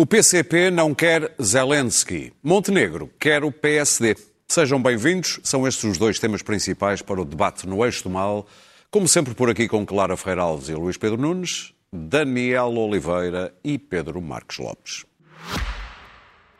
[0.00, 2.32] O PCP não quer Zelensky.
[2.40, 4.16] Montenegro quer o PSD.
[4.46, 5.40] Sejam bem-vindos.
[5.42, 8.46] São estes os dois temas principais para o debate no Eixo do Mal.
[8.92, 13.76] Como sempre, por aqui com Clara Ferreira Alves e Luís Pedro Nunes, Daniel Oliveira e
[13.76, 15.04] Pedro Marcos Lopes.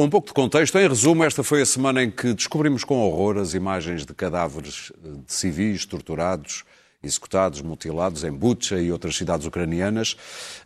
[0.00, 0.78] Bom, um pouco de contexto.
[0.78, 4.90] Em resumo, esta foi a semana em que descobrimos com horror as imagens de cadáveres
[5.04, 6.64] eh, de civis torturados,
[7.02, 10.16] executados, mutilados em Bucha e outras cidades ucranianas.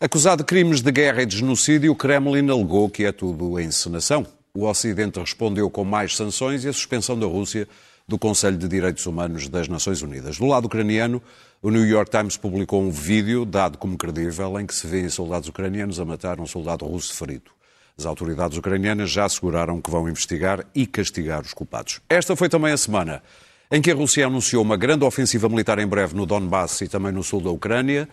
[0.00, 4.24] Acusado de crimes de guerra e de genocídio, o Kremlin alegou que é tudo encenação.
[4.54, 7.66] O Ocidente respondeu com mais sanções e a suspensão da Rússia
[8.06, 10.38] do Conselho de Direitos Humanos das Nações Unidas.
[10.38, 11.20] Do lado ucraniano,
[11.60, 15.48] o New York Times publicou um vídeo, dado como credível, em que se vê soldados
[15.48, 17.50] ucranianos a matar um soldado russo ferido.
[17.96, 22.00] As autoridades ucranianas já asseguraram que vão investigar e castigar os culpados.
[22.08, 23.22] Esta foi também a semana
[23.70, 27.12] em que a Rússia anunciou uma grande ofensiva militar em breve no Donbass e também
[27.12, 28.08] no sul da Ucrânia.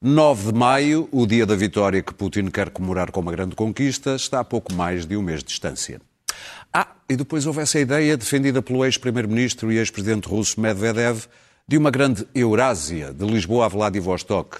[0.00, 4.16] 9 de maio, o dia da vitória que Putin quer comemorar com uma grande conquista,
[4.16, 6.00] está a pouco mais de um mês de distância.
[6.72, 11.26] Ah, e depois houve essa ideia defendida pelo ex-primeiro-ministro e ex-presidente russo Medvedev
[11.66, 14.58] de uma grande Eurásia, de Lisboa a Vladivostok.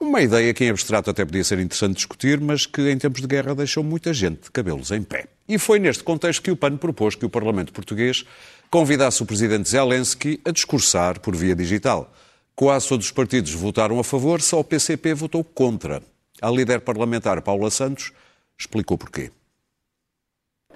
[0.00, 3.26] Uma ideia que em abstrato até podia ser interessante discutir, mas que em tempos de
[3.26, 5.26] guerra deixou muita gente de cabelos em pé.
[5.48, 8.24] E foi neste contexto que o PAN propôs que o Parlamento português
[8.70, 12.14] convidasse o presidente Zelensky a discursar por via digital.
[12.54, 16.00] Quase todos os partidos votaram a favor, só o PCP votou contra.
[16.40, 18.12] A líder parlamentar Paula Santos
[18.56, 19.32] explicou porquê.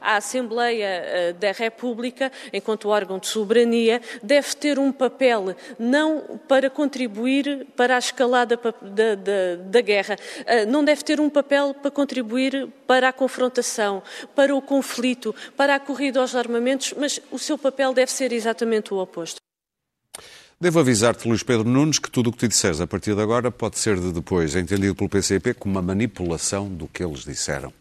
[0.02, 6.68] A Assembleia eh, da República, enquanto órgão de soberania, deve ter um papel não para
[6.68, 11.90] contribuir para a escalada da, da- da guerra, eh, não deve ter um papel para
[11.90, 14.02] contribuir para a confrontação,
[14.34, 18.92] para o conflito, para a corrida aos armamentos, mas o seu papel deve ser exatamente
[18.92, 19.36] o oposto.
[20.60, 23.50] Devo avisar-te, Luís Pedro Nunes, que tudo o que tu disseres a partir de agora
[23.50, 27.72] pode ser de depois entendido pelo PCP como uma manipulação do que eles disseram.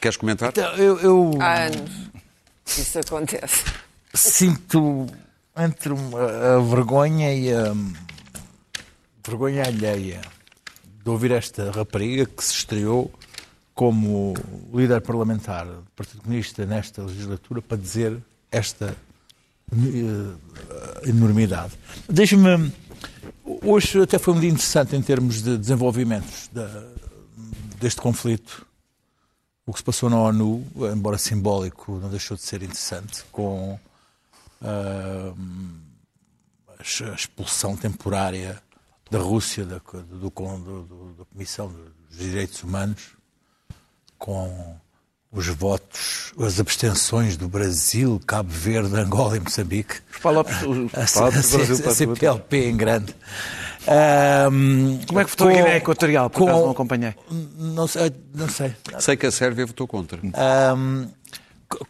[0.00, 0.50] Queres comentar?
[0.50, 1.90] Então, eu, eu Há anos
[2.64, 3.64] que isso acontece.
[4.14, 5.06] sinto
[5.56, 7.74] entre uma- a vergonha e a
[9.26, 10.20] vergonha alheia
[11.02, 13.12] de ouvir esta rapariga que se estreou
[13.74, 14.34] como
[14.72, 18.18] líder parlamentar do Partido Comunista nesta legislatura para dizer
[18.50, 18.96] esta
[19.72, 21.72] eh, enormidade.
[22.08, 22.72] Deixa-me.
[23.44, 26.50] Hoje até foi um dia interessante em termos de desenvolvimentos
[27.80, 28.64] deste conflito.
[29.66, 33.78] O que se passou na ONU, embora simbólico, não deixou de ser interessante, com
[34.60, 35.32] ah,
[36.78, 38.62] a expulsão temporária
[39.10, 41.72] da Rússia da, do, do- do- da Comissão
[42.10, 43.02] dos Direitos Humanos,
[44.18, 44.76] com
[45.32, 50.00] os votos, as abstenções do Brasil, Cabo Verde, Angola e Moçambique.
[50.10, 50.44] Fala,
[50.94, 51.06] A, a-
[51.38, 51.94] a tudo.
[51.94, 53.14] CPLP em grande.
[53.86, 56.30] Ahm, Como é que votou a com- Guiné Equatorial?
[56.30, 57.14] Por com- acaso não acompanhei.
[57.58, 58.74] Não sei, não sei.
[58.98, 60.20] Sei que a Sérvia votou contra.
[60.20, 60.28] C-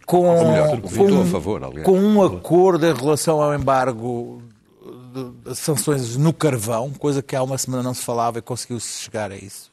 [0.07, 1.85] com, Ou melhor, com votou a um- favor, aliás.
[1.85, 4.43] com um acordo em relação ao embargo
[5.13, 9.03] de, de sanções no carvão, coisa que há uma semana não se falava e conseguiu-se
[9.05, 9.71] chegar a isso,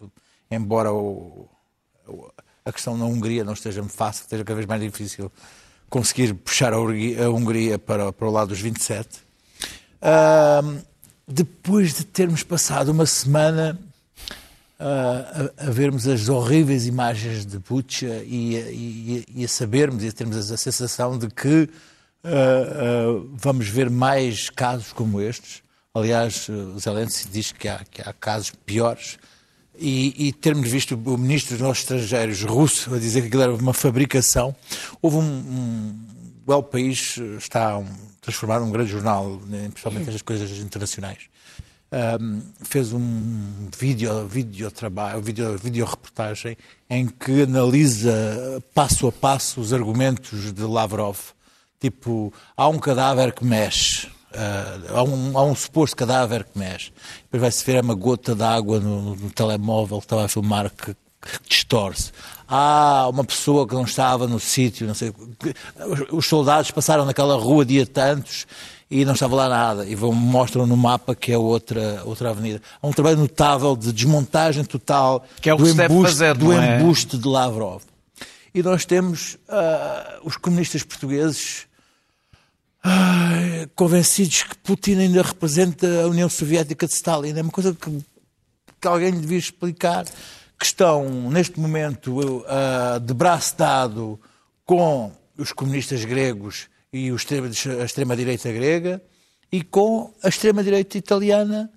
[0.50, 1.48] embora o-
[2.08, 2.28] o-
[2.66, 5.32] a questão na Hungria não esteja fácil, esteja cada vez mais difícil
[5.90, 9.20] conseguir puxar a Hungria, a Hungria para, para o lado dos 27.
[10.02, 10.80] Ahm,
[11.31, 13.80] depois de termos passado uma semana
[14.80, 20.03] a, a- a vermos as horríveis imagens de Bucha e, a- e- e a sabermos
[20.03, 21.70] e a termos a sensação de que
[22.23, 25.61] ah, ah, vamos ver mais casos como estes.
[25.94, 29.17] Aliás, uh, Zelensky diz que há, que há casos piores.
[29.78, 33.53] E, e termos visto o ministro dos nossos estrangeiros russo a dizer que aquilo era
[33.53, 34.55] uma fabricação.
[35.02, 35.22] Houve um.
[35.22, 36.00] um
[36.46, 37.85] o El País está um,
[38.22, 41.20] transformado num grande jornal, né, principalmente nas coisas internacionais
[41.91, 46.58] um, fez um vídeo, vídeo trabalho, vídeo, vídeo reportagem
[46.90, 51.17] em que analisa passo a passo os argumentos de Lavrov.
[51.79, 56.93] Tipo, há um cadáver que mexe, ah, há, um, há um suposto cadáver que mexe.
[57.23, 60.93] Depois vai-se ver uma gota de água no, no telemóvel que estava a filmar que,
[60.93, 62.11] que distorce.
[62.47, 65.11] Há uma pessoa que não estava no sítio, não sei.
[66.11, 68.46] Os soldados passaram naquela rua dia tantos
[68.91, 69.85] e não estava lá nada.
[69.85, 72.61] E vão, mostram no mapa que é outra, outra avenida.
[72.82, 76.52] Há um trabalho notável de desmontagem total Que é o do, que embuste, fazer, do
[76.52, 76.78] é?
[76.78, 77.84] embuste de Lavrov.
[78.53, 81.67] E nós temos ah, os comunistas portugueses
[82.84, 87.34] ai, convencidos que Putin ainda representa a União Soviética de Stalin.
[87.34, 87.97] É uma coisa que,
[88.82, 90.03] que alguém lhe devia explicar.
[90.59, 94.20] Que estão, neste momento, ah, de braço dado
[94.66, 99.02] com os comunistas gregos e extrema- a extrema-direita grega
[99.52, 101.72] e com a extrema-direita italiana,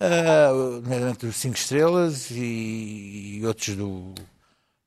[0.00, 0.50] ah,
[0.82, 4.14] nomeadamente os Cinco Estrelas e, e outros do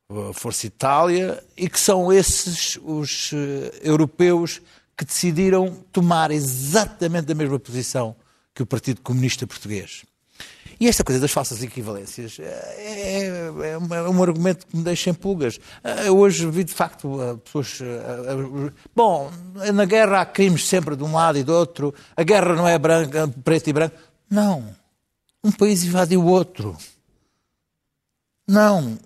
[0.10, 4.62] uh, Força Itália, e que são esses os eh, europeus
[4.98, 8.16] que decidiram tomar exatamente a mesma posição
[8.54, 10.04] que o Partido Comunista Português.
[10.82, 13.26] E esta coisa das falsas equivalências é, é-
[13.74, 15.60] é um- é um argumento que me deixa em pulgas.
[16.08, 17.78] Eu hoje vi, de facto, ah, pessoas...
[18.96, 19.30] Bom,
[19.76, 21.94] na guerra há crimes sempre de um lado e do outro.
[22.18, 23.96] A guerra não é branca, preto e branco.
[24.28, 24.76] Não.
[25.44, 26.76] Um país invadiu o outro.
[28.48, 28.80] Não.
[28.80, 28.98] Um,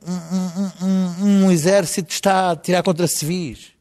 [0.82, 3.74] um- um- um exército está a tirar contra civis.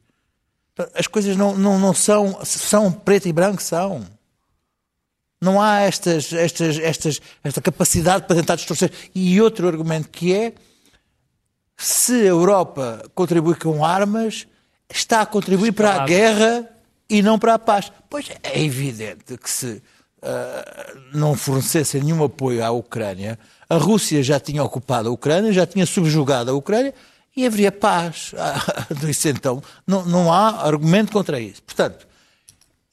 [0.96, 2.44] As coisas não, não, não são...
[2.44, 4.05] São preto e branco, são.
[5.44, 8.91] Não há estas, estas, estas, esta capacidade para tentar distorcer.
[9.14, 10.55] E outro argumento que é,
[11.76, 14.46] se a Europa contribui com armas,
[14.88, 16.67] está a contribuir para a guerra
[17.11, 17.93] e não para a paz.
[18.08, 19.82] Pois é evidente que se
[20.23, 23.38] ah, não fornecessem nenhum apoio à Ucrânia,
[23.69, 26.94] a Rússia já tinha ocupado a Ucrânia, já tinha subjugado a Ucrânia
[27.37, 28.32] e haveria paz.
[29.26, 31.62] Então, não, não há argumento contra isso.
[31.62, 32.06] Portanto,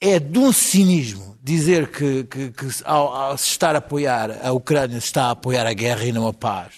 [0.02, 4.52] é de um cinismo dizer que, que- que ao, ao se estar a apoiar a
[4.52, 6.74] Ucrânia se está a apoiar a guerra e não a paz.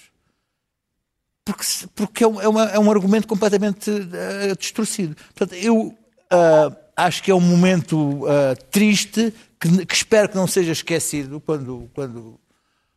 [1.43, 1.63] Porque,
[1.95, 5.15] porque é, um, é uma- é um argumento completamente eh, distorcido.
[5.35, 5.95] Portanto, eu
[6.31, 11.39] ah, acho que é um momento ah, triste que, que espero que não seja esquecido
[11.39, 12.39] quando, quando,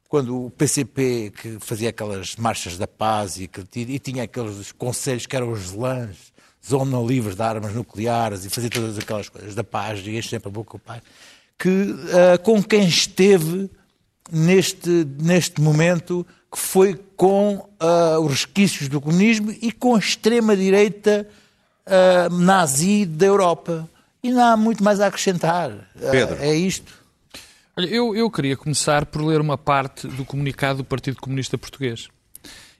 [0.08, 5.26] quando o PCP, que fazia aquelas marchas da paz e, que, e tinha aqueles conselhos
[5.26, 6.32] que eram os LANs,
[6.68, 10.48] zona livre de armas nucleares e fazia todas aquelas coisas da paz e enche sempre
[10.48, 11.00] a boca o pai,
[11.58, 13.70] que ah, com quem esteve
[14.30, 21.26] neste, neste momento que foi com ah, os resquícios do comunismo e com a extrema-direita
[21.86, 23.88] ah, nazi da Europa.
[24.22, 25.88] E não há muito mais a acrescentar.
[26.10, 26.36] Pedro.
[26.40, 26.92] é isto.
[27.76, 32.08] Olha, eu, eu queria começar por ler uma parte do comunicado do Partido Comunista Português.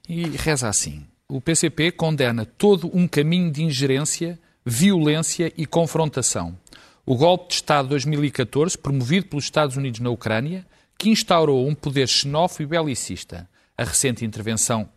[0.07, 6.57] E reza assim: o PCP condena todo um caminho de ingerência, violência e confrontação.
[7.05, 10.65] O golpe de Estado de 2014, promovido pelos Estados Unidos na Ucrânia,
[10.97, 13.47] que instaurou um poder xenófobo e belicista.
[13.77, 14.89] A recente intervenção,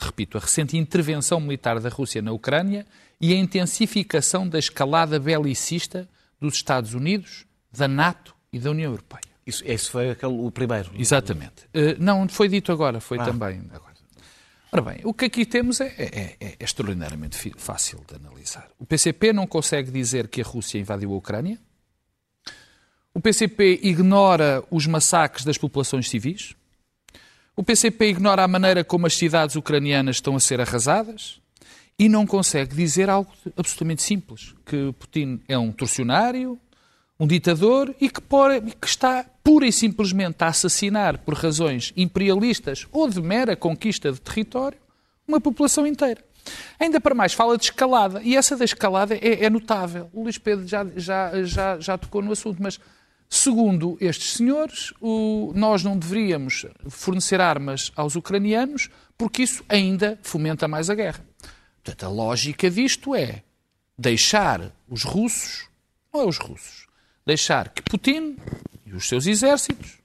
[0.00, 2.84] repito, a recente intervenção militar da Rússia na Ucrânia
[3.20, 6.08] e a intensificação da escalada belicista
[6.40, 9.22] dos Estados Unidos, da NATO e da União Europeia.
[9.46, 10.90] Isso, esse foi aquele, o primeiro.
[10.98, 11.68] Exatamente.
[11.72, 13.85] Eh, não, foi dito agora, foi também agora.
[14.72, 18.68] Ora bem, o que aqui temos é, é- é- é extraordinariamente fácil de analisar.
[18.78, 21.58] O PCP não consegue dizer que a Rússia invadiu a Ucrânia.
[23.14, 26.54] O PCP ignora os massacres das populações civis.
[27.54, 31.40] O PCP ignora a maneira como as cidades ucranianas estão a ser arrasadas.
[31.98, 36.60] E não consegue dizer algo absolutamente simples: que Putin é um torcionário,
[37.18, 42.86] um ditador e que, por- que está pura e simplesmente a assassinar por razões imperialistas
[42.92, 44.78] ou de mera conquista de território
[45.26, 46.22] uma população inteira.
[46.78, 50.08] Ainda para mais, fala de escalada, e essa da escalada é, é notável.
[50.12, 52.78] O Luís Pedro já, já, já, já tocou no assunto, mas
[53.28, 60.68] segundo estes senhores, o- nós não deveríamos fornecer armas aos ucranianos porque isso ainda fomenta
[60.68, 61.24] mais a guerra.
[61.82, 63.42] Portanto, a lógica disto é
[63.98, 65.68] deixar os russos,
[66.12, 66.85] não é os russos,
[67.26, 68.36] deixar que Putin
[68.86, 69.98] e os seus exércitos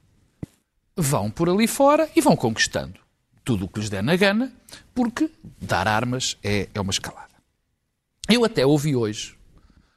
[0.97, 2.99] vão por ali fora e vão conquistando
[3.43, 4.51] tudo o que lhes der na gana,
[4.93, 7.31] porque dar armas é, é uma escalada.
[8.29, 9.35] Eu até ouvi hoje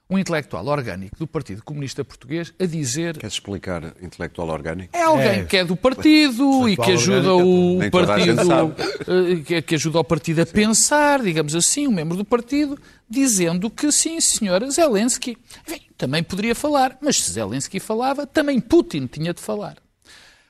[0.08, 4.94] um intelectual orgânico do Partido Comunista Português a dizer Queres explicar intelectual orgânico?
[4.94, 8.74] é alguém que é do partido e que ajuda o Nem toda a gente partido
[9.48, 13.90] eh, que, ajuda o partido a pensar, digamos assim, um membro do partido, dizendo que
[13.90, 19.40] sim, senhora, Zelensky enfim, também poderia falar, mas se Zelensky falava, também Putin tinha de
[19.40, 19.78] falar.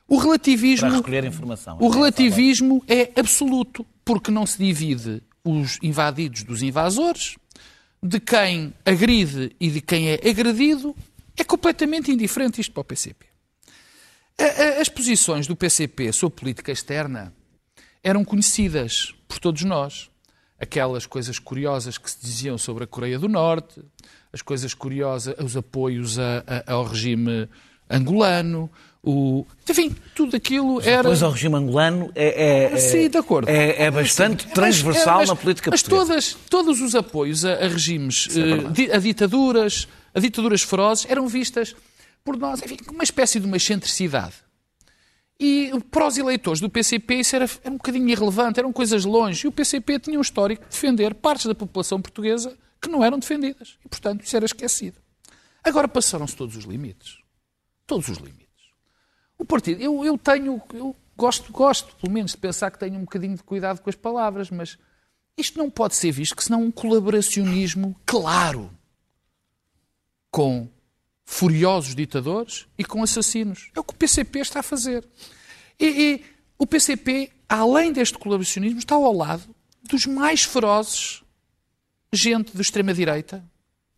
[0.08, 1.78] O relativismo Para recolher informação.
[1.80, 7.36] o relativismo é absoluto, porque não se divide os invadidos dos invasores,
[8.06, 10.94] de quem agride e de quem é agredido.
[11.36, 13.24] É completamente indiferente isto para o PCP.
[14.80, 17.32] As posições do PCP sobre política externa
[18.02, 20.10] eram conhecidas por todos nós.
[20.56, 23.82] aquelas coisas curiosas que se diziam sobre a Coreia do Norte,
[24.32, 27.48] as coisas curiosas, os apoios a- a- ao regime
[27.90, 28.70] angolano,
[29.04, 29.46] o...
[29.68, 31.02] enfim, tudo aquilo era...
[31.02, 33.48] Depois ao regime angolano é, é, é- Sim, de acordo.
[33.48, 36.06] é, é bastante Mas- transversal mas- na política mas portuguesa.
[36.08, 41.26] todas, todos os apoios a, a regimes, é eh, a ditaduras, a ditaduras ferozes, eram
[41.28, 41.74] vistas
[42.24, 44.34] por nós, enfim, como uma espécie de uma excentricidade.
[45.38, 49.46] E para os eleitores do PCP isso era, era um bocadinho irrelevante, eram coisas longe.
[49.46, 53.18] E o PCP tinha um histórico de defender partes da população portuguesa que não eram
[53.18, 53.76] defendidas.
[53.84, 54.96] E, portanto, isso era esquecido.
[55.62, 57.16] Agora passaram-se todos os limites.
[57.86, 58.43] Todos os limites.
[59.44, 63.02] O partido, eu, eu tenho, eu gosto, gosto, pelo menos, de pensar que tenho um
[63.02, 64.78] bocadinho de cuidado com as palavras, mas
[65.36, 68.70] isto não pode ser visto que senão um colaboracionismo claro
[70.30, 70.66] com
[71.26, 73.70] furiosos ditadores e com assassinos.
[73.76, 75.06] É o que o PCP está a fazer.
[75.78, 76.24] E, e
[76.56, 81.22] o PCP, além deste colaboracionismo, está ao lado dos mais ferozes
[82.10, 83.44] gente de extrema-direita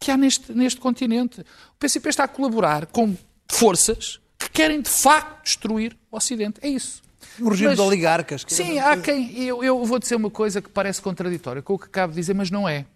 [0.00, 1.42] que há neste, neste continente.
[1.42, 3.16] O PCP está a colaborar com
[3.48, 6.58] forças que querem de facto destruir o Ocidente.
[6.62, 7.02] É isso.
[7.40, 8.44] Um regime Mas- de oligarcas.
[8.44, 9.38] que- Sim, há quem.
[9.42, 12.34] Eu, eu vou dizer uma coisa que parece contraditória com o que acabo de dizer,
[12.34, 12.86] mas não é.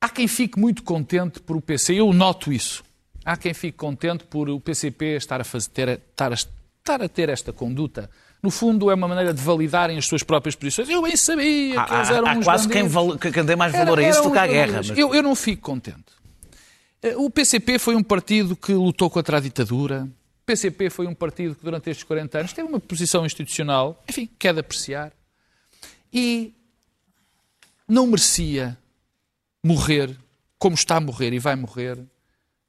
[0.00, 2.84] Há quem fique muito contente por o PC, eu noto isso.
[3.24, 7.08] Há quem fique contente por o PCP estar a, fazer, ter, estar a, estar a
[7.08, 8.10] ter esta conduta.
[8.42, 10.90] No fundo, é uma maneira de validarem as suas próprias posições.
[10.90, 12.92] Eu bem sabia que Há, eles eram há- há uns quase quem, bandidos.
[12.92, 14.82] val- que- quem dê mais Era- valor a isso do que à guerra.
[14.86, 16.04] mas- Eu, eu não fico contente.
[17.04, 20.08] Eh, O PCP foi um partido que lutou contra a ditadura.
[20.42, 24.28] O PCP foi um partido que durante estes 40 anos teve uma posição institucional, enfim,
[24.38, 25.12] que é de apreciar.
[26.10, 26.54] E
[27.86, 28.78] não merecia
[29.62, 30.16] morrer
[30.58, 31.98] como está a morrer e vai morrer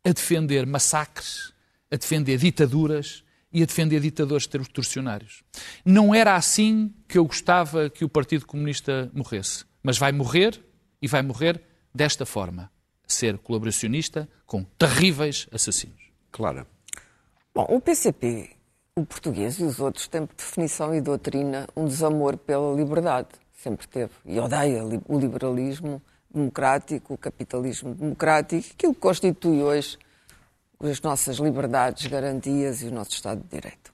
[0.04, 1.54] a defender massacres,
[1.90, 3.24] a defender ditaduras
[3.54, 5.44] e a defender ditadores torcionários.
[5.86, 9.64] Não era assim que eu gostava que o Partido Comunista morresse.
[9.82, 10.60] Mas vai morrer
[11.02, 11.62] e vai morrer
[11.94, 12.70] desta forma.
[13.08, 16.02] Ser colaboracionista com terríveis assassinos.
[16.32, 16.68] Clara.
[17.54, 18.50] Bom, o PCP,
[18.96, 23.30] o português e os outros têm por definição e doutrina um desamor pela liberdade.
[23.54, 24.12] Sempre teve.
[24.26, 26.02] E odeia o liberalismo
[26.34, 29.98] democrático, o capitalismo democrático, aquilo que constitui hoje
[30.80, 33.94] as nossas liberdades, garantias e o nosso Estado de Direito.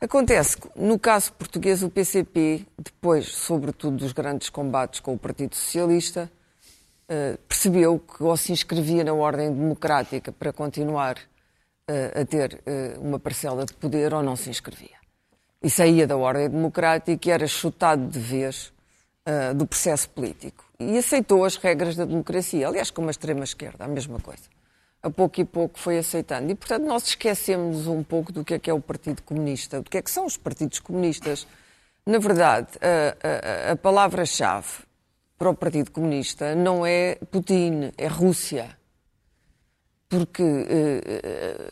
[0.00, 5.54] Acontece que, no caso português, o PCP, depois, sobretudo, dos grandes combates com o Partido
[5.54, 6.30] Socialista,
[7.08, 11.16] eh, percebeu que ou se inscrevia na ordem democrática para continuar
[11.88, 14.96] eh, a ter eh, uma parcela de poder ou não se inscrevia.
[15.62, 18.72] E saía da ordem democrática e era chutado de vez
[19.56, 20.62] do processo político.
[20.78, 22.68] E aceitou as regras da democracia.
[22.68, 24.42] Aliás, como a extrema-esquerda, a mesma coisa.
[25.02, 26.52] A pouco e pouco foi aceitando.
[26.52, 29.88] E, portanto, nós esquecemos um pouco do que é que é o Partido Comunista, do
[29.88, 31.46] que é que são os partidos comunistas.
[32.04, 34.66] Na verdade, a, a- a palavra-chave
[35.44, 38.78] para o Partido Comunista não é Putin, é Rússia.
[40.08, 41.70] Porque eh, eh,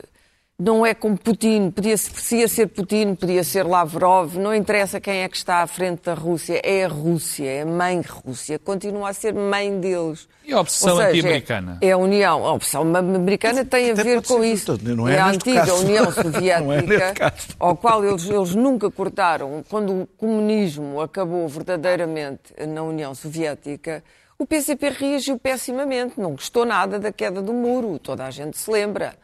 [0.63, 5.29] não é como Putin, podia, podia ser Putin, podia ser Lavrov, não interessa quem é
[5.29, 9.13] que está à frente da Rússia, é a Rússia, é a mãe Rússia, continua a
[9.13, 10.29] ser mãe deles.
[10.45, 11.79] E a seja, anti-americana?
[11.81, 14.79] É, é a União, a opção americana tem a ver com isso.
[14.83, 15.85] não é a neste antiga caso.
[15.85, 17.49] União é Soviética, caso.
[17.59, 24.05] ao qual eles, eles nunca cortaram, quando o comunismo acabou verdadeiramente na União Soviética,
[24.39, 28.71] o PCP reagiu pessimamente, não gostou nada da queda do muro, toda a gente se
[28.71, 29.15] lembra.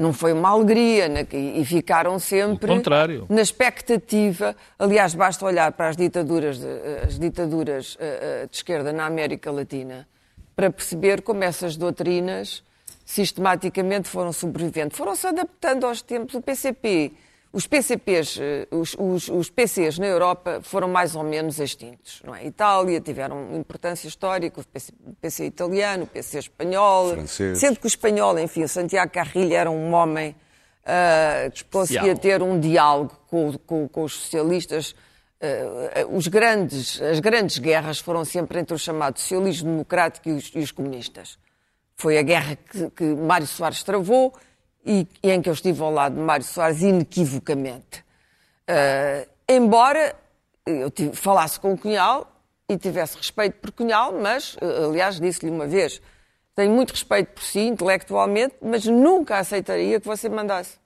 [0.00, 2.66] Não foi uma alegria na- e ficaram sempre
[3.28, 4.54] na expectativa.
[4.78, 6.66] Aliás, basta olhar para as ditaduras, de,
[7.06, 10.06] as ditaduras eh, eh, de esquerda na América Latina
[10.56, 12.62] para perceber como essas doutrinas
[13.04, 14.94] sistematicamente foram sobrevivendo.
[14.94, 16.34] Foram-se adaptando aos tempos.
[16.34, 17.12] O PCP,
[17.54, 22.20] os PCPs, eh, os, os, os PCs na Europa foram mais ou menos extintos.
[22.24, 22.44] Não é?
[22.44, 27.58] Itália tiveram importância histórica, o PC, PC italiano, o PC espanhol, Francês.
[27.58, 30.34] sendo que o espanhol, enfim, o Santiago Carrilho era um homem
[30.84, 34.94] ah, que conseguia ter um diálogo com, com- com os socialistas.
[35.40, 40.50] Ah, os grandes, as grandes guerras foram sempre entre o chamado socialismo democrático e os,
[40.54, 41.38] e os comunistas.
[41.96, 44.34] Foi a guerra que, que Mário Soares travou
[44.84, 48.04] e, e em que eu estive ao lado de Mário Soares inequivocamente.
[48.68, 50.14] Ah, embora
[50.66, 52.30] eu tive- falasse com o Cunhal
[52.68, 56.00] e tivesse respeito por Cunhal, mas, eh, aliás, disse-lhe uma vez,
[56.54, 60.78] tenho muito respeito por si, intelectualmente, mas nunca aceitaria que você mandasse.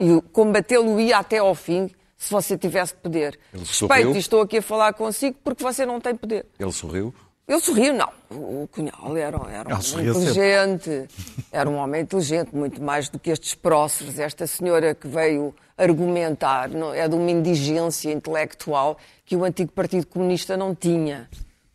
[0.00, 3.38] E combatê-lo-ia até ao fim se você tivesse poder.
[3.52, 4.14] Ele Respeito sorriu.
[4.14, 6.46] e estou aqui a falar consigo porque você não tem poder.
[6.58, 7.14] Ele sorriu.
[7.46, 8.08] Eu sorrio, não.
[8.30, 11.08] O Cunhal era, era um homem inteligente,
[11.52, 14.18] era um homem inteligente, muito mais do que estes próceres.
[14.18, 18.96] Esta senhora que veio argumentar não, é de uma indigência intelectual
[19.26, 21.28] que o antigo Partido Comunista não tinha.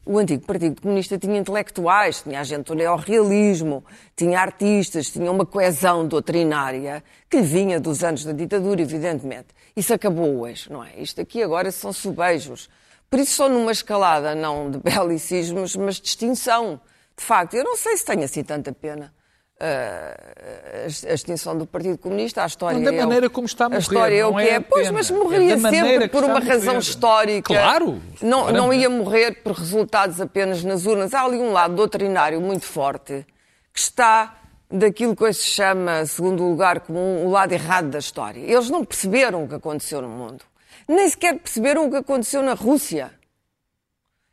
[0.03, 3.85] O antigo Partido Comunista tinha intelectuais, tinha gente do neorrealismo,
[4.15, 9.49] tinha artistas, tinha uma coesão doutrinária que vinha dos anos da ditadura, evidentemente.
[9.75, 10.95] Isso acabou hoje, não é?
[10.97, 12.67] Isto aqui agora são subejos.
[13.09, 16.79] Por isso só numa escalada não de belicismos, mas de extinção.
[17.17, 19.13] De facto, eu não sei se tenho assim tanta pena.
[19.61, 23.65] uh, a extinção do Partido Comunista, a história Não, da é o- maneira como está
[23.65, 24.55] a morrer, história é o que é é.
[24.55, 27.53] a Pois, mas É morreria maneira sempre por uma a razão histórica.
[27.53, 28.01] Claro.
[28.21, 31.13] Não, não ia morrer por resultados apenas nas urnas.
[31.13, 33.25] Há ali um lado doutrinário muito forte
[33.73, 34.37] que está
[34.71, 38.39] daquilo que hoje se chama, segundo lugar, como um- o lado errado da história.
[38.39, 40.45] Eles não perceberam o que aconteceu no mundo.
[40.89, 43.11] Nem sequer perceberam o que aconteceu na Rússia.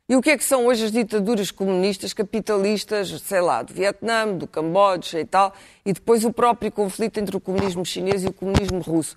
[0.09, 4.27] E o que é que são hoje as ditaduras comunistas, capitalistas, sei lá, do Vietnã,
[4.33, 5.53] do Camboja e tal,
[5.85, 9.15] e depois o próprio conflito entre o comunismo chinês e o comunismo russo,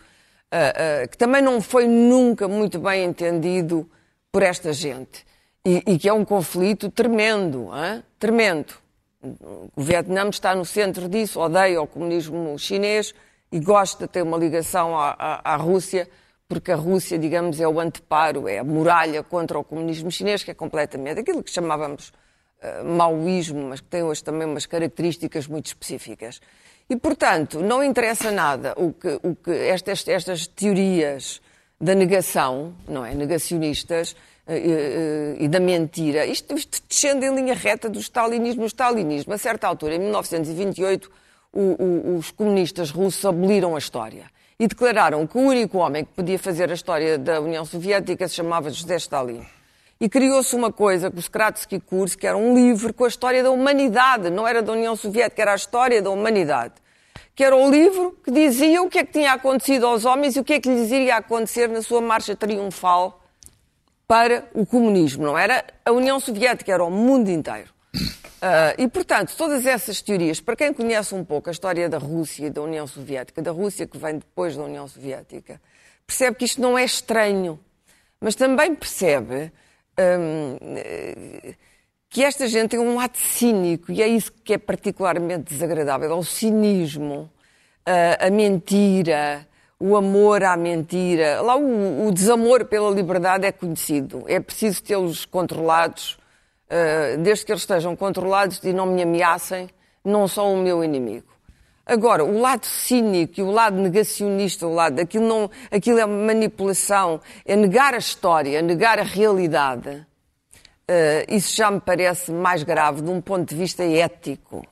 [0.51, 3.89] ah, ah, que também não foi nunca muito bem entendido
[4.31, 5.25] por esta gente.
[5.65, 8.03] E, e que é um conflito tremendo, hã?
[8.19, 8.75] tremendo.
[9.23, 13.15] O Vietnã está no centro disso, odeia o comunismo chinês
[13.53, 16.09] e gosta de ter uma ligação à, à- à Rússia,
[16.51, 20.51] porque a Rússia, digamos, é o anteparo, é a muralha contra o comunismo chinês, que
[20.51, 22.13] é completamente aquilo que chamávamos
[22.61, 26.41] eh, maoísmo, mas que tem hoje também umas características muito específicas.
[26.91, 31.41] E, portanto, não interessa nada o que, o que estas, estas teorias
[31.81, 33.15] da negação, não é?
[33.15, 36.27] Negacionistas eh, eh, e da mentira.
[36.27, 38.65] Isto, isto descende em linha reta do stalinismo.
[38.65, 41.09] O stalinismo, a certa altura, em 1928,
[41.53, 44.27] o- o- os comunistas russos aboliram a história
[44.61, 48.35] e declararam que o único homem que podia fazer a história da União Soviética se
[48.35, 49.41] chamava José Stalin.
[49.99, 53.51] E criou-se uma coisa, o Skratsky Kurs, que era um livro com a história da
[53.51, 56.75] humanidade, não era da União Soviética, era a história da humanidade.
[57.35, 60.41] Que era o livro que dizia o que é que tinha acontecido aos homens e
[60.41, 63.19] o que é que lhes iria acontecer na sua marcha triunfal
[64.07, 65.25] para o comunismo.
[65.25, 67.73] Não era a União Soviética, era o mundo inteiro.
[68.41, 72.47] Ah, e, portanto, todas essas teorias, para quem conhece um pouco a história da Rússia
[72.47, 75.61] e da União Soviética, da Rússia que vem depois da União Soviética,
[76.07, 77.61] percebe que isto não é estranho,
[78.19, 79.53] mas também percebe
[79.97, 81.55] eh,
[82.09, 86.15] que esta gente tem um lado cínico e é isso que é particularmente desagradável, é
[86.15, 87.31] o cinismo,
[87.85, 89.47] a, a mentira,
[89.79, 91.43] o amor à mentira.
[91.43, 96.20] Lá o, o desamor pela liberdade é conhecido, é preciso tê-los controlados,
[96.71, 99.69] eh, desde que eles estejam controlados e não me ameacem,
[100.05, 101.27] não são o meu inimigo.
[101.85, 107.21] Agora, o lado cínico e o lado negacionista, o lado aquilo, não, aquilo é manipulação,
[107.45, 110.07] é negar a história, é negar a realidade.
[110.87, 114.65] Eh, isso já me parece mais grave de um ponto de vista ético.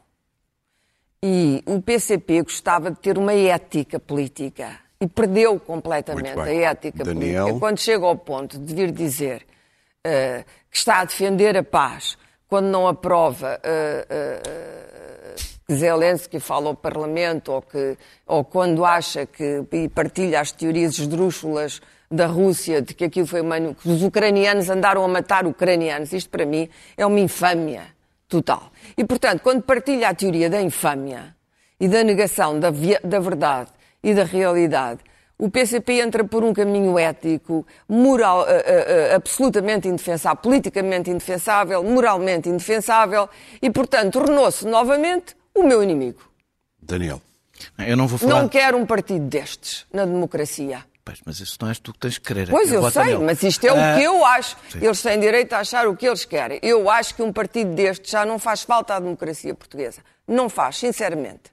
[1.20, 7.46] E o PCP gostava de ter uma ética política e perdeu completamente a ética Daniel?
[7.46, 7.58] política.
[7.58, 9.44] Quando chega ao ponto de vir dizer
[10.04, 12.16] eh, que está a defender a paz
[12.48, 15.34] quando não aprova eh, eh,
[15.66, 20.98] que Zelensky fala ao Parlamento ou, que, ou quando acha que e partilha as teorias
[20.98, 26.12] esdrúxulas da Rússia de que aquilo foi manu- que os ucranianos andaram a matar ucranianos.
[26.14, 27.82] Isto para mim é uma infâmia
[28.26, 28.72] total.
[28.96, 31.36] E portanto, quando partilha a teoria da infâmia
[31.78, 33.70] e da negação da, via- da verdade
[34.02, 35.00] e da realidade,
[35.38, 41.82] o PCP entra por um caminho ético, moral, eh, eh, eh, absolutamente indefensável, politicamente indefensável,
[41.84, 43.28] moralmente indefensável
[43.62, 46.20] e, portanto, tornou-se novamente o meu inimigo.
[46.82, 47.20] Daniel.
[47.78, 48.42] Eu não vou falar.
[48.42, 50.84] Não quero um partido destes na democracia.
[51.04, 52.48] Pois, mas isso não és tu que tens que querer.
[52.50, 53.24] Pois eu voto sei, nele.
[53.24, 54.56] mas isto é o Ah, que eu acho.
[54.70, 54.78] sim.
[54.84, 56.58] Eles têm direito a achar o que eles querem.
[56.62, 60.02] Eu acho que um partido destes já não faz falta à democracia portuguesa.
[60.26, 61.50] Não faz, sinceramente.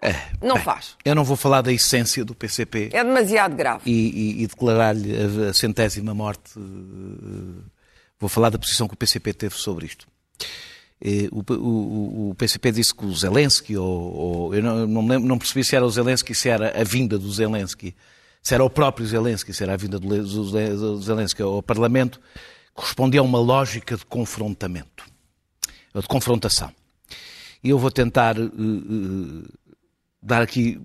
[0.00, 0.96] É, Não bem, faz.
[1.04, 3.82] Eu não vou falar da essência do PCP É demasiado grave.
[3.84, 5.12] e, e- e declarar-lhe
[5.48, 6.52] a, centésima morte.
[6.56, 7.62] eh,
[8.20, 10.06] Vou falar da posição que o PCP teve sobre isto.
[11.00, 15.08] Eh, O, o- o PCP disse que o Zelensky, ou, ou- eu não, não, me
[15.10, 17.94] lembro- não percebi se era o Zelensky, se era a vinda do Zelensky,
[18.42, 21.62] se era o próprio Zelensky, se era a vinda do, do Ze- do Zelensky ao
[21.62, 22.20] Parlamento,
[22.74, 25.04] correspondia a uma lógica de confrontamento,
[25.94, 26.72] ou de confrontação.
[27.62, 29.48] E eu vou tentar eh, eh,
[30.22, 30.80] dar aqui,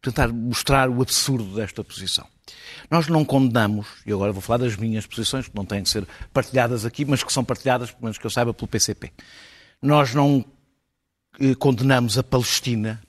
[0.00, 2.26] tentar mostrar o absurdo desta posição.
[2.90, 6.06] Nós não condenamos, e agora vou falar das minhas posições, que não têm que ser
[6.32, 9.12] partilhadas aqui, mas que são partilhadas, pelo menos que eu saiba, pelo PCP.
[9.80, 10.44] Nós não
[11.40, 13.02] eh, condenamos a Palestina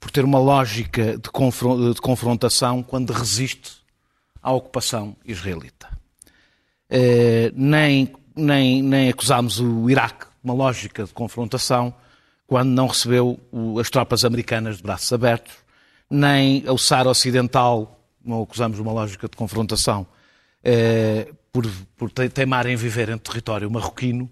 [0.00, 3.78] por ter uma lógica de, confron- de confrontação quando resiste
[4.42, 5.88] à ocupação israelita.
[6.90, 11.92] Eh, nem nem, nem acusámos o Iraque de uma lógica de confrontação
[12.48, 13.38] quando não recebeu
[13.78, 15.54] as tropas americanas de braços abertos,
[16.10, 20.06] nem o Saara Ocidental, não acusamos uma lógica de confrontação,
[20.64, 24.30] eh, por, por teimar em viver em território marroquino,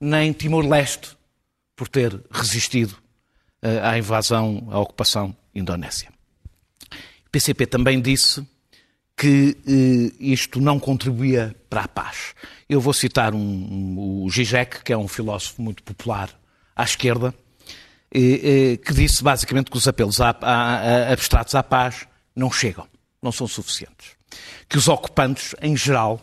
[0.00, 1.16] nem Timor-Leste,
[1.76, 2.96] por ter resistido
[3.62, 6.08] eh, à invasão, à ocupação indonésia.
[7.24, 8.44] O PCP também disse
[9.16, 12.34] que eh, isto não contribuía para a paz.
[12.68, 16.28] Eu vou citar um, um, o Zizek, que é um filósofo muito popular
[16.74, 17.32] à esquerda,
[18.12, 22.86] que disse basicamente que os apelos a, a, a abstratos à paz não chegam,
[23.22, 24.16] não são suficientes.
[24.68, 26.20] Que os ocupantes, em geral,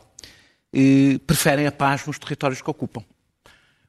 [0.74, 3.04] eh, preferem a paz nos territórios que ocupam.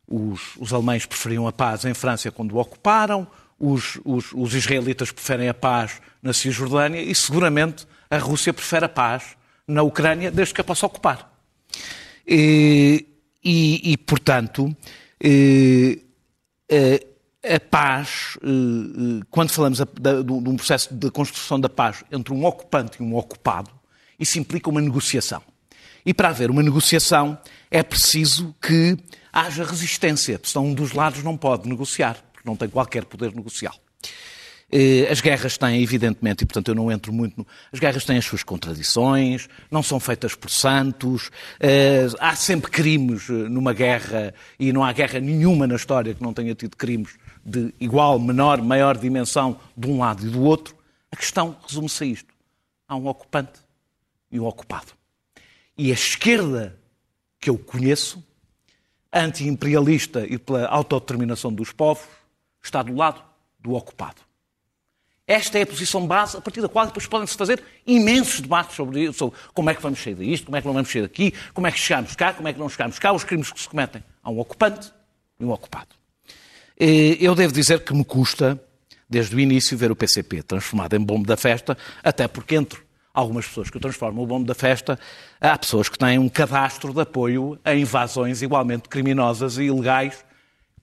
[0.08, 3.26] Os, os alemães preferiam a paz em França quando o ocuparam,
[3.58, 8.88] os, os, os israelitas preferem a paz na Cisjordânia e seguramente a Rússia prefere a
[8.88, 9.36] paz
[9.68, 11.30] na Ucrânia desde que a possa ocupar.
[12.26, 13.06] E,
[13.44, 14.74] e, e portanto,
[17.42, 18.38] a paz,
[19.30, 23.70] quando falamos de um processo de construção da paz entre um ocupante e um ocupado,
[24.18, 25.42] isso implica uma negociação.
[26.04, 27.38] E para haver uma negociação
[27.70, 28.96] é preciso que
[29.32, 33.74] haja resistência, senão um dos lados não pode negociar porque não tem qualquer poder negocial.
[34.72, 37.38] Eh, as guerras têm, evidentemente, e portanto eu não entro muito.
[37.38, 37.46] No...
[37.72, 43.28] As guerras têm as suas contradições, não são feitas por santos, eh, há sempre crimes
[43.28, 47.10] eh, numa guerra e não há guerra nenhuma na história que não tenha tido crimes
[47.44, 50.76] de igual, menor, maior dimensão de um lado e do outro.
[51.10, 52.34] A questão resume-se a isto:
[52.86, 53.60] há um ocupante
[54.30, 54.92] e um ocupado.
[55.76, 56.78] E a esquerda
[57.40, 58.22] que eu conheço,
[59.12, 62.06] anti-imperialista e pela autodeterminação dos povos,
[62.62, 63.22] está do lado
[63.58, 64.20] do ocupado.
[65.26, 69.04] Esta é a posição base a partir da qual depois podem-se fazer imensos debates sobre,
[69.04, 71.32] isso, sobre como é que vamos sair disto, como é que não vamos sair daqui,
[71.54, 73.68] como é que chegamos cá, como é que não chegamos cá, os crimes que se
[73.68, 74.02] cometem.
[74.24, 74.92] Há um ocupante
[75.38, 75.99] e um ocupado.
[76.80, 78.58] Eu devo dizer que me custa,
[79.08, 82.80] desde o início, ver o PCP transformado em bombo da festa, até porque entre
[83.12, 84.98] algumas pessoas que o transformam o bombo da festa,
[85.40, 90.24] há pessoas que têm um cadastro de apoio a invasões igualmente criminosas e ilegais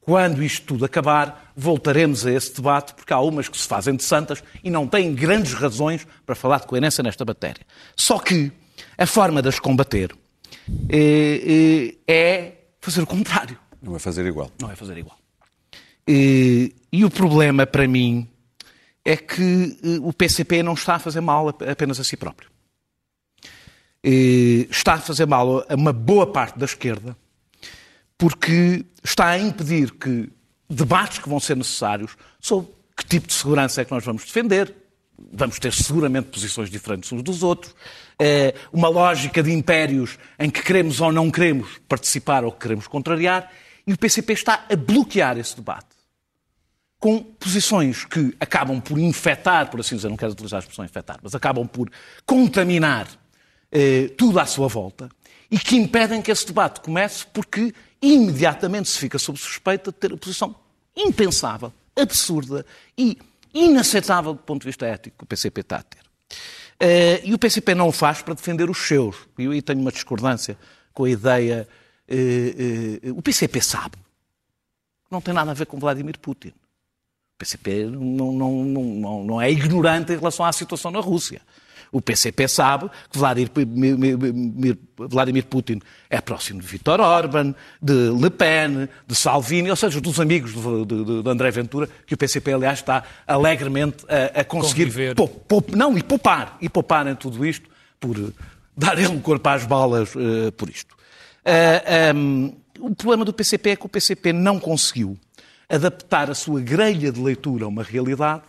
[0.07, 4.05] quando isto tudo acabar, voltaremos a esse debate, porque há umas que se fazem de
[4.05, 7.65] santas e não têm grandes razões para falar de coerência nesta matéria.
[7.93, 8.49] Só que
[8.97, 10.15] a forma de as combater
[10.87, 13.59] é, é fazer o contrário.
[13.81, 14.49] Não é fazer igual.
[14.61, 15.16] Não é fazer igual.
[16.07, 18.27] E, e o problema para mim
[19.03, 22.49] é que o PCP não está a fazer mal apenas a si próprio.
[24.03, 27.15] E está a fazer mal a uma boa parte da esquerda
[28.17, 30.29] porque está a impedir que
[30.69, 34.73] debates que vão ser necessários sobre que tipo de segurança é que nós vamos defender,
[35.31, 37.75] vamos ter seguramente posições diferentes uns dos outros,
[38.73, 43.51] uma lógica de impérios em que queremos ou não queremos participar ou que queremos contrariar,
[43.85, 45.96] e o PCP está a bloquear esse debate
[46.99, 51.19] com posições que acabam por infectar, por assim dizer, não quero utilizar a expressão infectar,
[51.21, 51.89] mas acabam por
[52.25, 53.07] contaminar
[53.71, 55.09] eh, tudo à sua volta
[55.51, 60.13] e que impedem que esse debate comece porque imediatamente se fica sob suspeita de ter
[60.13, 60.55] a posição
[60.95, 62.65] impensável, absurda
[62.97, 63.17] e
[63.53, 66.01] inaceitável do ponto de vista ético que o PCP está a ter.
[66.79, 69.15] Uh, e o PCP não o faz para defender os seus.
[69.37, 70.57] E eu aí tenho uma discordância
[70.93, 71.67] com a ideia.
[72.07, 73.97] Uh, uh, o PCP sabe.
[75.09, 76.53] Não tem nada a ver com Vladimir Putin.
[77.37, 81.39] O PCP não, não, não, não é ignorante em relação à situação na Rússia.
[81.91, 83.51] O PCP sabe que Vladimir,
[84.97, 90.19] Vladimir Putin é próximo de Viktor Orban, de Le Pen, de Salvini, ou seja, dos
[90.19, 94.91] amigos de, de, de André Ventura, que o PCP, aliás, está alegremente a, a conseguir
[95.75, 97.69] não, e poupar, e poupar em tudo isto
[97.99, 98.33] por
[98.75, 100.95] dar ele um corpo às balas uh, por isto.
[101.45, 105.17] Uh, eh, um, o problema do PCP é que o PCP não conseguiu
[105.69, 108.43] adaptar a sua grelha de leitura a uma realidade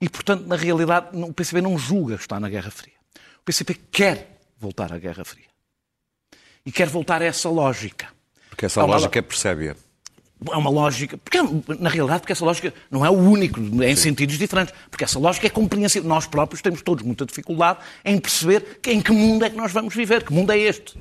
[0.00, 2.94] e, portanto, na realidade, o PCP não julga estar na Guerra Fria.
[3.40, 5.48] O PCP quer voltar à Guerra Fria.
[6.64, 8.08] E quer voltar a essa lógica.
[8.48, 9.76] Porque essa lógica é percebe-a.
[10.50, 11.38] É uma lógica, porque
[11.78, 14.04] na realidade, porque essa lógica não é o único, é em Sim.
[14.04, 16.08] sentidos diferentes, porque essa lógica é compreensível.
[16.08, 19.70] Nós próprios temos todos muita dificuldade em perceber que, em que mundo é que nós
[19.70, 20.98] vamos viver, que mundo é este.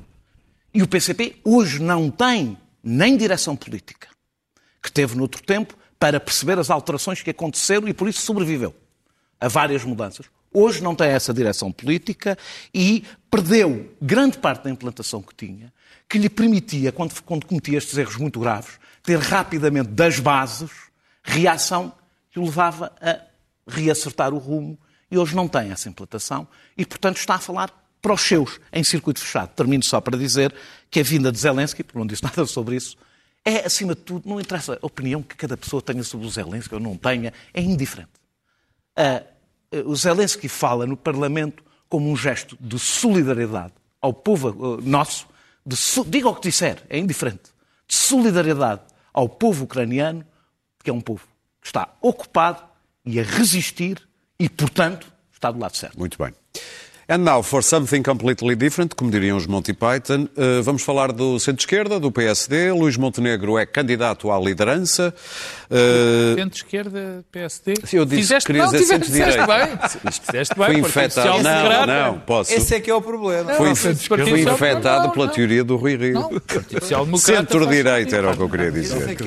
[0.74, 4.10] E o PCP hoje não tem nem direção política,
[4.82, 8.74] que teve noutro tempo, para perceber as alterações que aconteceram e por isso sobreviveu
[9.40, 10.28] a várias mudanças.
[10.52, 12.38] Hoje não tem essa direção política
[12.74, 15.72] e perdeu grande parte da implantação que tinha,
[16.08, 20.72] que lhe permitia, quando, quando cometia estes erros muito graves, ter rapidamente das bases
[21.24, 21.94] reação
[22.32, 23.20] que o levava a
[23.68, 24.78] reacertar o rumo
[25.12, 28.84] e hoje não tem essa implantação e, portanto, está a falar para os seus, em
[28.84, 29.50] circuito fechado.
[29.50, 30.54] Termino só para dizer
[30.90, 32.98] que é vinda de Zelensky, porque não disse nada sobre isso,
[33.46, 36.74] é, acima de tudo, não interessa a opinião que cada pessoa tenha sobre o Zelensky
[36.74, 38.12] ou não tenha, é indiferente.
[38.96, 39.24] Ah,
[39.86, 45.28] o Zelensky fala no Parlamento como um gesto de solidariedade ao povo uh, nosso,
[45.66, 45.76] de,
[46.08, 47.52] diga o que disser, é indiferente,
[47.88, 48.82] de solidariedade
[49.14, 50.26] ao povo ucraniano,
[50.84, 51.28] que é um povo
[51.62, 52.64] que está ocupado
[53.06, 54.02] e a resistir
[54.40, 55.98] e, portanto, está do lado certo.
[55.98, 56.34] Muito bem.
[57.12, 61.40] And now for something completely different, como diriam os Monty Python, uh, vamos falar do
[61.40, 62.72] centro-esquerda, do PSD.
[62.72, 65.12] Luís Montenegro é candidato à liderança.
[65.72, 66.36] Uh...
[66.36, 67.74] Centro-esquerda, PSD.
[67.84, 69.48] Sim, eu disse fizeste, que querias não, dizer centro-direita.
[69.48, 70.12] bem.
[70.12, 70.66] Fizeste bem.
[70.68, 71.42] Fui infectado.
[71.42, 72.54] Não, não, posso.
[72.54, 73.54] Esse é que é o problema.
[73.56, 75.34] Fui, fui infectado não, pela não.
[75.34, 76.30] teoria do Rui Rio.
[77.18, 79.18] Centro-direita era o que eu queria dizer.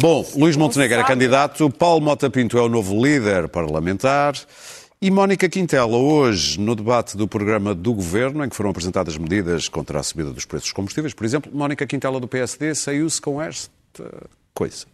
[0.00, 4.34] Bom, Luís Montenegro é candidato, Paulo Mota Pinto é o novo líder parlamentar.
[5.00, 9.68] E Mónica Quintela, hoje, no debate do programa do Governo, em que foram apresentadas medidas
[9.68, 13.40] contra a subida dos preços dos combustíveis, por exemplo, Mónica Quintela do PSD saiu-se com
[13.40, 13.70] esta
[14.52, 14.86] coisa.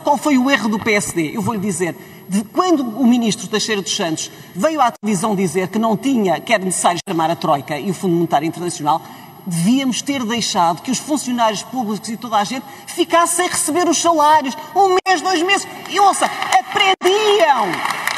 [0.00, 1.36] Qual foi o erro do PSD?
[1.36, 1.96] Eu vou-lhe dizer.
[2.28, 6.52] De quando o ministro Teixeira dos Santos veio à televisão dizer que não tinha, que
[6.52, 9.02] era necessário chamar a Troika e o Fundo Monetário Internacional,
[9.44, 13.98] devíamos ter deixado que os funcionários públicos e toda a gente ficassem sem receber os
[13.98, 14.56] salários.
[14.72, 15.66] Um mês, dois meses.
[15.90, 18.15] E ouça, aprendiam!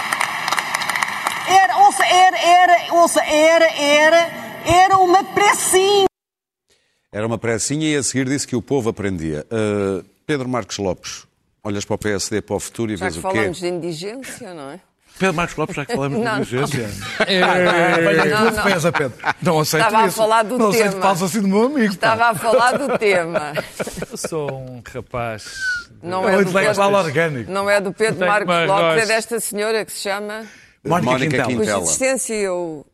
[1.48, 4.30] Era, ouça, era, era, ouça, era, era,
[4.64, 6.06] era uma pressinha.
[7.10, 9.46] Era uma pressinha e a seguir disse que o povo aprendia.
[9.50, 11.26] Uh, Pedro Marcos Lopes,
[11.64, 13.28] olhas para o PSD, para o futuro e já vês o quê?
[13.28, 14.80] Já falamos de indigência, não é?
[15.18, 16.90] Pedro Marcos Lopes, já que falamos de indigência.
[18.28, 19.18] Não, Pedro.
[19.42, 20.20] Não aceito Estava isso.
[20.20, 20.84] a falar do não tema.
[20.86, 21.94] aceito falas assim do meu amigo.
[21.94, 23.52] Estava a falar do tema.
[24.10, 25.54] Eu sou um rapaz...
[26.00, 27.50] Não é, do Pedro, orgânico.
[27.50, 30.46] não é do Pedro Marcos Lopes, é desta senhora que se chama...
[30.84, 31.48] Mónica, Mónica Quintela.
[31.48, 31.78] Quintela.
[31.80, 32.86] Cuja existência eu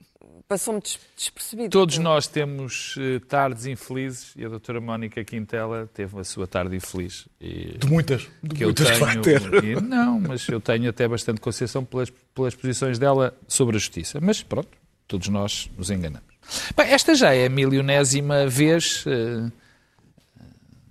[0.49, 1.69] passou-me des- despercebida.
[1.71, 6.77] Todos nós temos eh, tardes infelizes e a doutora Mónica Quintela teve a sua tarde
[6.77, 7.27] infeliz.
[7.41, 8.29] E De muitas.
[8.43, 9.65] De que eu muitas que vai tenho, ter.
[9.65, 14.19] e- não, mas eu tenho até bastante concessão pelas, pelas posições dela sobre a justiça.
[14.21, 14.69] Mas pronto,
[15.09, 16.29] todos nós nos enganamos.
[16.77, 19.51] Bem, esta já é a milionésima vez eh,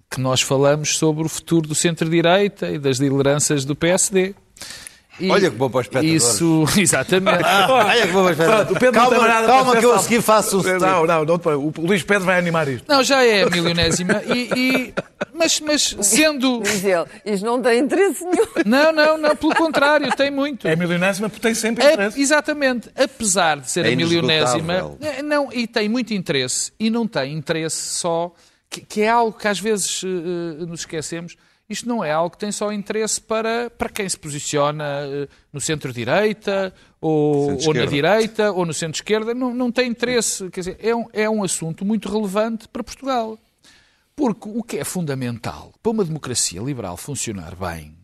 [0.10, 4.36] que nós falamos sobre o futuro do centro-direita e das lideranças do PSD.
[5.20, 6.24] E Olha que bom para os espectadores.
[6.24, 7.44] Isso, exatamente.
[7.44, 8.82] Olha que bom para os espectadores.
[8.82, 11.84] Não calma, nada calma que eu a seguir faço o Não, não, não, te preocupes.
[11.84, 12.86] o Luís Pedro vai animar isto.
[12.88, 14.24] Não, já é a milionésima.
[14.26, 14.94] E, e-
[15.34, 16.62] mas, mas sendo.
[16.66, 18.46] Diz ele, isto não tem interesse nenhum.
[18.66, 20.68] Não, não, não, pelo contrário, tem muito.
[20.68, 22.20] É milionésima porque tem sempre A- interesse.
[22.20, 22.90] exatamente.
[22.96, 27.96] Apesar de ser É a milionésima, não, e tem muito interesse, e não tem interesse
[28.00, 28.34] só,
[28.70, 31.36] que, que é algo que às vezes eh, nos esquecemos.
[31.70, 35.62] Isto não é algo que tem só interesse para, para quem se posiciona eh, no
[35.62, 39.34] centro-direita, ou, ou na direita, ou no centro-esquerda.
[39.34, 40.50] Não, não tem interesse.
[40.50, 43.40] Quer dizer, é um, é um assunto muito relevante para Portugal.
[44.16, 47.96] Porque o que é fundamental para uma democracia liberal funcionar bem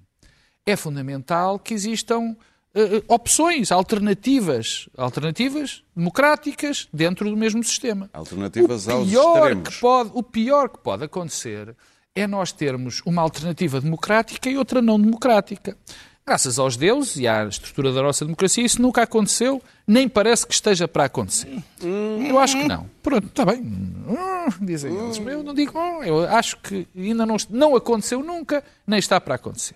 [0.66, 2.36] é fundamental que existam
[2.74, 8.10] eh, opções, alternativas, alternativas democráticas dentro do mesmo sistema.
[8.14, 9.70] Alternativas o aos pior extremos.
[9.70, 11.76] que pode, o pior que pode acontecer
[12.16, 15.78] é nós termos uma alternativa democrática e outra não democrática.
[16.26, 20.54] Graças aos deuses e à estrutura da nossa democracia, isso nunca aconteceu, nem parece que
[20.54, 21.48] esteja para acontecer.
[21.82, 22.88] Eu acho que não.
[23.02, 23.62] Pronto, está bem.
[23.64, 25.18] Hum, Dizem eles.
[25.18, 29.36] Eu não digo, hum, eu acho que ainda não, não aconteceu nunca, nem está para
[29.36, 29.76] acontecer.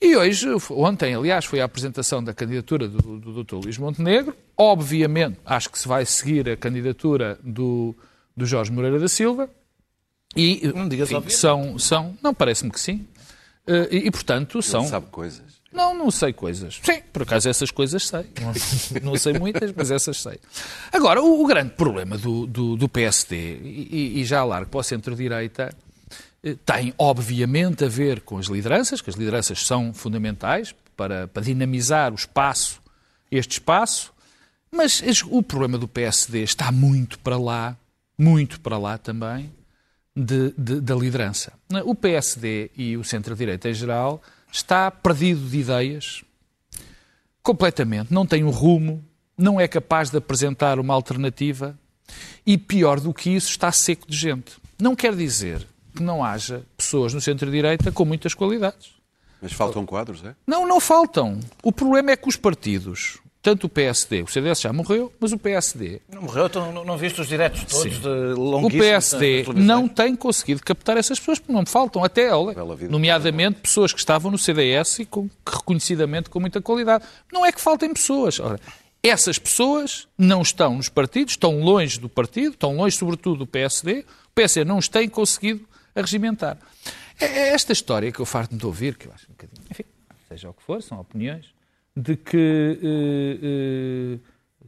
[0.00, 3.56] E hoje, ontem, aliás, foi a apresentação da candidatura do, do Dr.
[3.56, 4.36] Luís Montenegro.
[4.56, 7.96] Obviamente, acho que se vai seguir a candidatura do,
[8.36, 9.50] do Jorge Moreira da Silva.
[10.36, 11.38] E, Não digas enfim, obviamente.
[11.38, 13.06] são, são, não parece-me que sim.
[13.66, 14.82] Eh, E, e, portanto, são.
[14.82, 15.58] Ele sabe coisas.
[15.72, 16.80] Não, não sei coisas.
[16.82, 18.26] Sim, por acaso essas coisas sei.
[19.02, 20.40] Não sei muitas, mas essas sei.
[20.90, 24.82] Agora, o, o grande problema do, do, do PSD, e, e já largo para o
[24.82, 25.74] centro-direita,
[26.42, 31.42] eh, tem obviamente a ver com as lideranças, que as lideranças são fundamentais para, para
[31.42, 32.80] dinamizar o espaço,
[33.30, 34.10] este espaço,
[34.72, 37.76] mas as- o problema do PSD está muito para lá,
[38.16, 39.52] muito para lá também,
[40.18, 41.52] de- de- da liderança.
[41.84, 44.20] O PSD e o centro-direita em geral
[44.52, 46.22] está perdido de ideias,
[47.42, 48.12] completamente.
[48.12, 49.04] Não tem um rumo,
[49.36, 51.78] não é capaz de apresentar uma alternativa
[52.46, 54.56] e, pior do que isso, está seco de gente.
[54.80, 58.92] Não quer dizer que não haja pessoas no centro-direita com muitas qualidades.
[59.40, 60.34] Mas faltam quadros, é?
[60.46, 61.38] Não, não faltam.
[61.62, 65.38] O problema é que os partidos, tanto o PSD, o CDS já morreu, mas o
[65.38, 68.00] PSD Não morreu, então não, não viste os diretos todos Sim.
[68.00, 72.30] de o longuíssimos PSD não tem conseguido captar essas pessoas, porque não me faltam até,
[72.30, 72.54] olha,
[72.90, 77.04] nomeadamente pessoas que estavam no CDS e com, que reconhecidamente com muita qualidade.
[77.32, 78.38] Não é que faltem pessoas.
[78.38, 78.60] Ora,
[79.02, 84.04] Essas pessoas não estão nos partidos, estão longe do partido, estão longe, sobretudo, do PSD.
[84.26, 86.58] O PSD não os tem conseguido arregimentar.
[87.18, 89.84] É é esta história que eu farto-me de ouvir, que eu acho um bocadinho, enfim,
[90.28, 91.46] seja o que for, são opiniões,
[92.00, 94.18] de que eh, eh,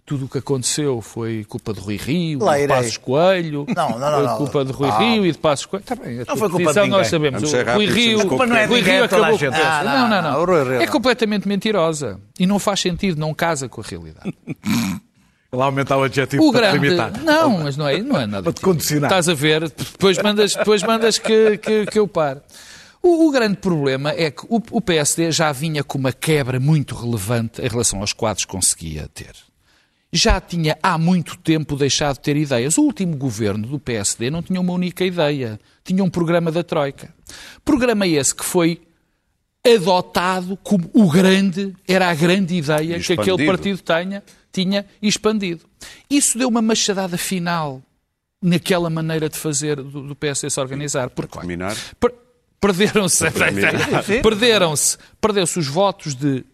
[0.05, 2.67] tudo o que aconteceu foi culpa de Rui Rio, Lá de.
[2.67, 4.37] Passos Coelho, Não, não, não, foi não.
[4.39, 4.99] culpa de Rui Ah.
[4.99, 5.85] Rio e de Passos Coelho.
[5.87, 6.99] Tá bem, a Não foi culpa de posição ninguém.
[6.99, 7.41] nós sabemos.
[7.43, 9.55] Vamos ser O Rui Rio, Culpa não é Rui Rio é acabou gente.
[9.57, 10.33] com Ah, Não, não, não.
[10.33, 14.35] não, Rui É completamente mentirosa e não faz sentido, não casa com a realidade.
[15.53, 16.79] Lá aumentar o adjetivo O grande.
[16.79, 17.13] limitar.
[17.25, 18.45] Não, mas não é, não é nada.
[18.45, 19.11] Para te condicionar.
[19.11, 22.41] Estás a ver, depois mandas, depois mandas que, que, que eu pare.
[23.03, 26.95] O, o grande problema é que o, o PSD já vinha com uma quebra muito
[26.95, 29.33] relevante em relação aos quadros que conseguia ter.
[30.13, 32.77] Já tinha há muito tempo deixado de ter ideias.
[32.77, 35.59] O último governo do PSD não tinha uma única ideia.
[35.85, 37.15] Tinha um programa da Troika.
[37.65, 38.81] Programa esse que foi
[39.65, 45.65] adotado como o grande, era a grande ideia que aquele partido tenha, tinha expandido.
[46.09, 47.83] Isso deu uma machadada final
[48.43, 51.11] naquela maneira de fazer do, do PSD se organizar.
[51.11, 51.77] Porque, olha, Terminar.
[52.01, 52.15] per-
[52.61, 53.25] perderam-se
[54.23, 56.45] perderam-se perderam-se os votos de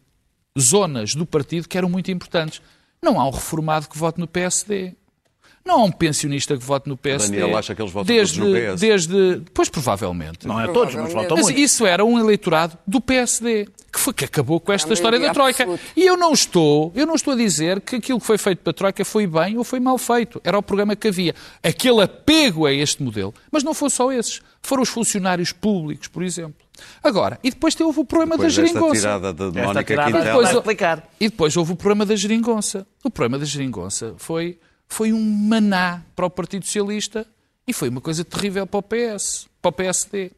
[0.59, 2.63] zonas do partido que eram muito importantes.
[3.03, 4.95] Não há um reformado que vote no PSD.
[5.67, 7.39] Não há um pensionista que vote no PSD.
[7.39, 8.81] Daniel acha que eles votam desde, todos no PS.
[8.81, 10.47] Desde, pois provavelmente.
[10.47, 11.59] Não é todos, mas faltam Mas muito.
[11.61, 15.33] isso era um eleitorado do PSD, que, foi, que acabou com esta a história da
[15.33, 15.65] Troika.
[15.65, 15.85] absoluta.
[15.97, 18.73] E eu não estou, eu não estou a dizer que aquilo que foi feito pela
[18.73, 20.41] Troika foi bem ou foi mal feito.
[20.45, 21.35] Era o programa que havia.
[21.63, 23.35] Aquele apego a este modelo.
[23.51, 24.41] Mas não foram só esses.
[24.63, 26.55] Foram os funcionários públicos, por exemplo.
[27.03, 28.95] Agora, e depois teve o problema Depois da geringonça.
[29.01, 30.63] tirada de Mónica tirada Quintela.
[30.63, 31.03] Depois.
[31.21, 32.87] E depois houve o problema da geringonça.
[33.03, 37.27] O problema da geringonça foi, foi um maná para o Partido Socialista
[37.67, 40.31] e foi uma coisa terrível para o PS, para o PSD.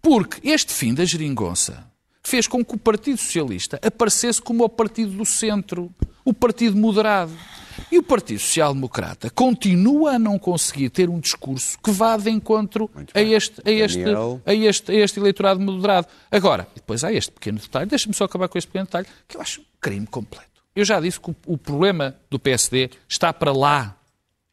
[0.00, 1.86] Porque este fim da geringonça
[2.22, 5.92] fez com que o Partido Socialista aparecesse como o partido do centro,
[6.24, 7.32] o partido moderado.
[7.90, 12.30] E o Partido Social Democrata continua a não conseguir ter um discurso que vá de
[12.30, 14.04] encontro a este, a, este,
[14.44, 16.06] a, este, a este eleitorado moderado.
[16.30, 19.40] Agora, depois há este pequeno detalhe, deixa-me só acabar com este pequeno detalhe, que eu
[19.40, 20.51] acho um crime completo.
[20.74, 23.96] Eu já disse que o, o problema do PSD está para lá,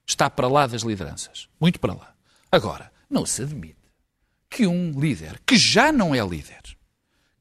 [0.06, 1.48] está para lá das lideranças.
[1.60, 2.14] Muito para lá.
[2.52, 3.78] Agora, não se admite
[4.50, 6.62] que um líder que já não é líder,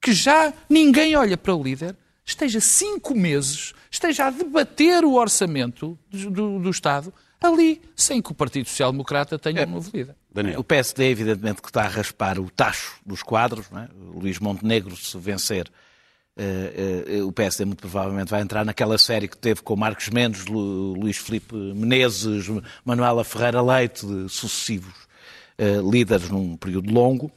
[0.00, 5.98] que já ninguém olha para o líder, esteja cinco meses, esteja a debater o orçamento
[6.10, 10.14] do, do- do Estado ali, sem que o Partido Social Democrata tenha um novo líder.
[10.30, 10.60] Daniel.
[10.60, 13.70] O PSD, evidentemente, que está a raspar o tacho dos quadros.
[13.70, 13.88] Não é?
[14.14, 15.70] O Luís Montenegro, se vencer,
[16.38, 20.46] eh, eh, o PSD muito provavelmente vai entrar naquela série que teve com Marcos Mendes,
[20.46, 22.46] Lu- Luís Filipe Menezes,
[22.84, 24.94] Manuela Ferreira Leite, sucessivos
[25.58, 27.30] eh, líderes num período longo.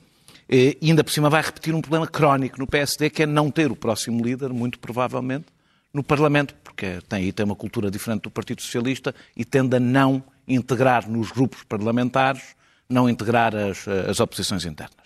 [0.50, 3.72] E ainda por cima vai repetir um problema crónico no PSD, que é não ter
[3.72, 5.46] o próximo líder, muito provavelmente,
[5.94, 9.80] no Parlamento, porque tem, aí tem uma cultura diferente do Partido Socialista e tende a
[9.80, 12.42] não integrar nos grupos parlamentares,
[12.90, 15.01] não integrar as, as oposições internas.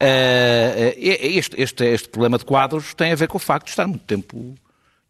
[0.00, 3.86] Eh, este, este, este problema de quadros tem a ver com o facto de estar
[3.86, 4.54] muito tempo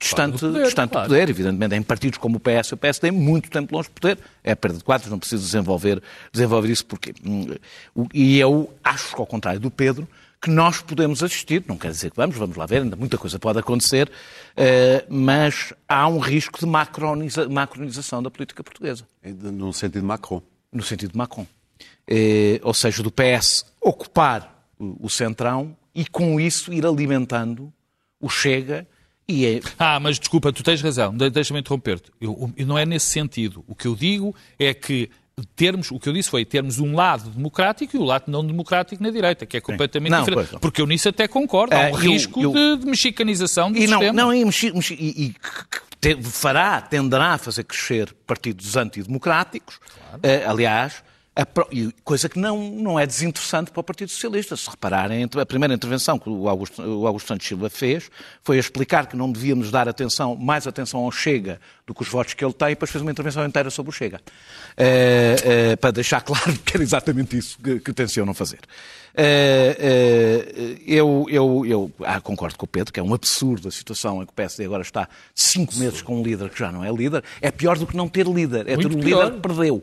[0.01, 1.09] distante, poder, distante claro.
[1.09, 3.93] do poder, evidentemente, em partidos como o PS e o PSD, muito tempo longe do
[4.01, 4.19] poder.
[4.43, 7.13] É a perda de quadros, não preciso desenvolver, desenvolver isso porque.
[7.25, 7.47] hum,
[8.15, 10.09] E eu acho, que, ao contrário do Pedro,
[10.41, 13.41] que nós podemos assistir, não quer dizer que vamos, vamos lá ver, ainda muita coisa
[13.41, 14.09] pode acontecer,
[14.57, 20.41] eh, mas há um risco de macroniza- macronização da política portuguesa No sentido Macron.
[20.73, 21.45] no sentido de Macron.
[22.07, 27.73] Eh, ou seja, do PS ocupar o, centrão e com isso ir alimentando
[28.21, 28.87] o Chega
[29.29, 32.11] e é, Ah, mas desculpa, tu tens razão, de- deixa-me interromper-te.
[32.21, 33.63] Eu- eu- não é nesse sentido.
[33.69, 35.11] O que eu digo é que
[35.55, 39.03] termos, o que eu disse foi termos um lado democrático e o lado não democrático
[39.03, 40.53] na direita, que é completamente Não, diferente.
[40.55, 40.61] não.
[40.61, 41.75] Porque eu nisso até concordo.
[41.75, 44.13] Há Eh, um eu- risco eu- de, de mexicanização do e não, sistema.
[44.15, 45.35] não e, mexi- mexi- e- e
[46.01, 49.79] te- fará, tenderá a fazer crescer partidos antidemocráticos.
[50.23, 51.08] Eh, aliás, a
[51.45, 51.69] pro-
[52.05, 54.57] coisa que não, não é desinteressante para o Partido Socialista.
[54.57, 58.11] Se repararem, a primeira intervenção que o Augusto, o Augusto Santos Silva fez
[58.43, 62.35] foi explicar que não devíamos dar atenção, mais atenção ao Chega do que os votos
[62.35, 64.21] que ele tem, e depois fez uma intervenção inteira sobre o Chega.
[64.77, 65.37] Eh,
[65.73, 68.59] eh, para deixar claro que era exatamente isso que, que tencionam fazer.
[69.21, 74.23] Eh, eu eu, eu ah, concordo com o Pedro, que é um absurdo a situação
[74.23, 76.91] em que o PSD agora está cinco meses com um líder que já não é
[76.93, 77.25] líder.
[77.41, 79.25] É pior do que não ter líder, é Muito ter um pior.
[79.25, 79.83] líder que perdeu.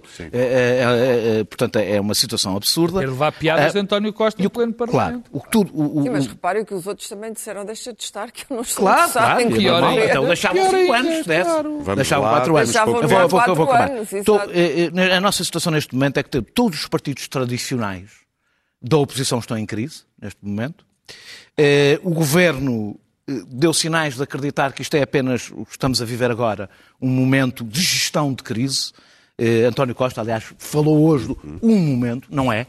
[1.49, 2.99] Portanto, é uma situação absurda.
[2.99, 5.29] Quer levar piadas de António Costa e em o- pleno Claro, Parlamento.
[5.31, 5.71] o que tudo.
[5.73, 8.55] O, o- Sim, mas reparem que os outros também disseram deixa de estar, que eu
[8.55, 9.41] não estou Claro, claro.
[9.41, 10.05] em e é Pior ainda.
[10.05, 11.81] Então deixavam Pior 5 ainda, anos, claro.
[11.95, 12.69] Deixavam lá, 4 anos.
[12.69, 14.13] Deixavam Eu vou, quatro anos,
[14.53, 18.11] eh, eh, a nossa situação neste momento é que todos os partidos tradicionais
[18.81, 20.85] da oposição estão em crise, neste momento.
[21.57, 22.99] Eh, o governo
[23.47, 26.69] deu sinais de acreditar que isto é apenas o que estamos a viver agora,
[27.01, 28.91] um momento de gestão de crise.
[29.67, 32.67] António Costa, aliás, falou hoje de um momento, não é?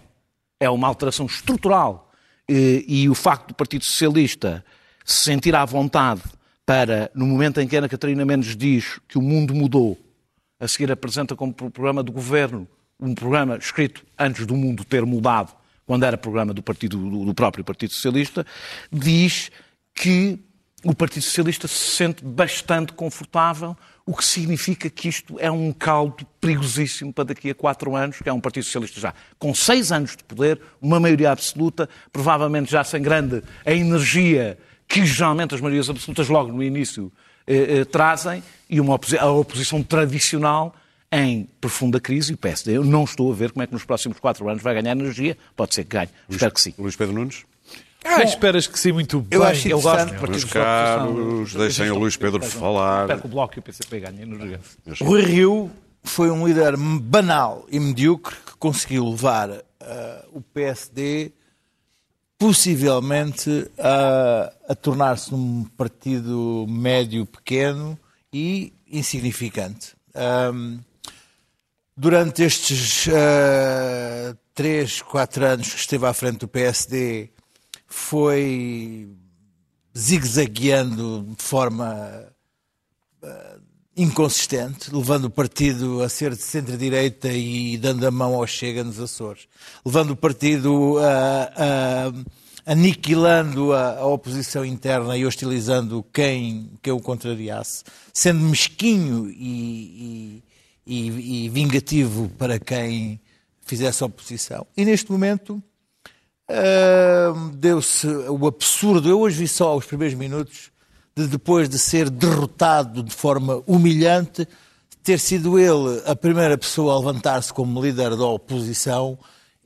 [0.58, 2.10] É uma alteração estrutural.
[2.48, 4.64] E o facto do Partido Socialista
[5.04, 6.22] se sentir à vontade
[6.66, 9.96] para, no momento em que Ana Catarina Mendes diz que o mundo mudou,
[10.58, 12.66] a seguir apresenta como programa do governo
[12.98, 15.54] um programa escrito antes do mundo ter mudado,
[15.86, 18.44] quando era programa do, partido, do próprio Partido Socialista,
[18.90, 19.50] diz
[19.94, 20.38] que
[20.82, 26.24] o Partido Socialista se sente bastante confortável, o que significa que isto é um caldo
[26.40, 30.16] perigosíssimo para daqui a quatro anos, que é um Partido Socialista já com seis anos
[30.16, 34.58] de poder, uma maioria absoluta, provavelmente já sem grande a energia
[34.88, 37.12] que geralmente as maiorias absolutas logo no início
[37.46, 40.74] eh, eh, trazem, e uma oposi a oposição tradicional
[41.10, 43.84] em profunda crise, e o PSD, eu não estou a ver como é que nos
[43.84, 46.74] próximos quatro anos vai ganhar energia, pode ser que ganhe, Luís, espero que sim.
[46.78, 47.44] Luís Pedro Nunes?
[48.04, 49.38] Ah, esperas que sim, muito bem.
[49.38, 53.02] Eu acho Eu gosto de Meus partidos caros, deixem o Luís Pedro falar.
[53.02, 54.60] Espero que o Bloco e o PCP ganhem energia.
[55.00, 55.70] Rui Rio
[56.04, 59.62] foi um líder banal e medíocre que conseguiu levar uh,
[60.32, 61.32] o PSD
[62.38, 67.98] possivelmente a, a tornar-se um partido médio pequeno
[68.32, 69.94] e insignificante.
[70.14, 70.78] Um,
[71.96, 77.30] durante estes uh, três, quatro anos que esteve à frente do PSD,
[77.86, 79.08] foi
[79.96, 82.28] zigue-zagueando de forma
[83.22, 83.55] uh,
[83.96, 89.00] inconsistente, levando o partido a ser de centro-direita e dando a mão ao Chega nos
[89.00, 89.48] Açores,
[89.84, 91.52] levando o partido a.
[91.56, 100.42] a aniquilando a, a, oposição interna e hostilizando quem, quem o contrariasse, sendo mesquinho e,
[100.84, 103.20] e, e, e vingativo para quem
[103.64, 104.66] fizesse oposição.
[104.76, 105.62] E neste momento
[106.50, 109.08] uh, deu-se o absurdo.
[109.08, 110.72] Eu hoje vi só os primeiros minutos
[111.16, 114.46] de depois de ser derrotado de forma humilhante,
[115.02, 119.18] ter sido ele a primeira pessoa a levantar-se como líder da oposição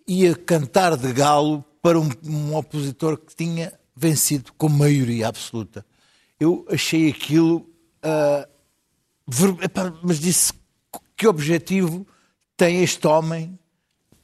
[0.07, 5.85] e a cantar de galo para um, um, opositor que tinha vencido com maioria absoluta.
[6.39, 7.67] Eu achei aquilo.
[8.05, 8.47] Uh,
[9.27, 9.57] ver...
[10.03, 10.53] mas disse
[11.17, 12.07] que objetivo
[12.57, 13.59] tem este homem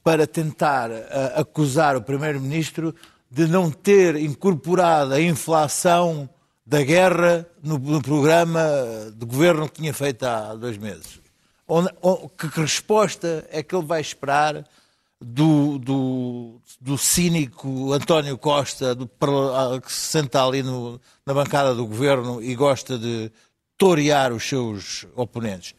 [0.05, 0.95] para tentar uh,
[1.35, 2.95] acusar o Primeiro-Ministro
[3.29, 6.29] de não ter incorporado a inflação
[6.67, 8.61] da guerra no, no, programa
[9.15, 11.21] de governo que tinha feito há dois meses.
[11.69, 14.65] Onde, onde, que, resposta é que ele vai esperar
[15.21, 19.09] do, do, do cínico António Costa, do,
[19.81, 23.31] que se senta ali no, na bancada do governo e gosta de
[23.79, 25.75] torear os seus oponentes.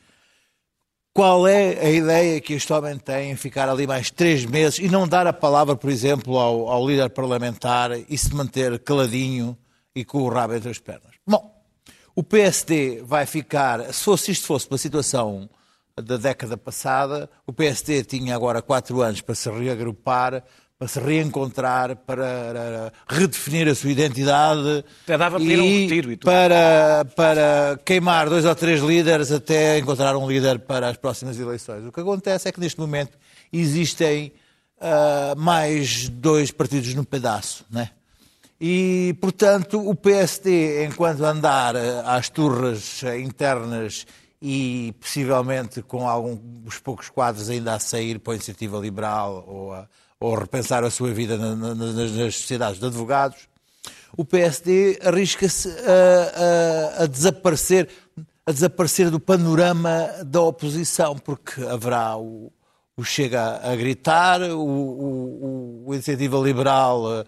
[1.14, 4.88] Qual é a ideia que este homem tem em ficar ali mais três meses e
[4.88, 9.58] não dar a palavra, por exemplo, ao, ao líder parlamentar e se manter caladinho
[9.98, 11.16] e com o rabo entre as pernas?
[11.26, 11.54] Bom,
[12.16, 15.50] o PSD vai ficar, se fosse isto fosse uma situação
[15.96, 17.30] da década passada.
[17.46, 20.44] O PSD tinha agora quatro anos para se reagrupar,
[20.78, 26.30] para se reencontrar, para redefinir a sua identidade até dava e, um retiro e tudo.
[26.30, 31.86] Para, para queimar dois ou três líderes até encontrar um líder para as próximas eleições.
[31.86, 33.18] O que acontece é que neste momento
[33.52, 34.32] existem
[34.78, 37.90] uh, mais dois partidos no pedaço, né?
[38.60, 44.06] E, portanto, o PSD, enquanto andar às turras internas
[44.42, 49.88] e possivelmente com alguns poucos quadros ainda a sair para a iniciativa liberal ou a,
[50.20, 53.48] ou repensar a sua vida na, na, nas sociedades de advogados,
[54.16, 57.88] o PSD arrisca-se a, a, a, desaparecer,
[58.46, 62.52] a desaparecer do panorama da oposição, porque haverá o,
[62.96, 67.24] o Chega a gritar, o, o, o Iniciativa Liberal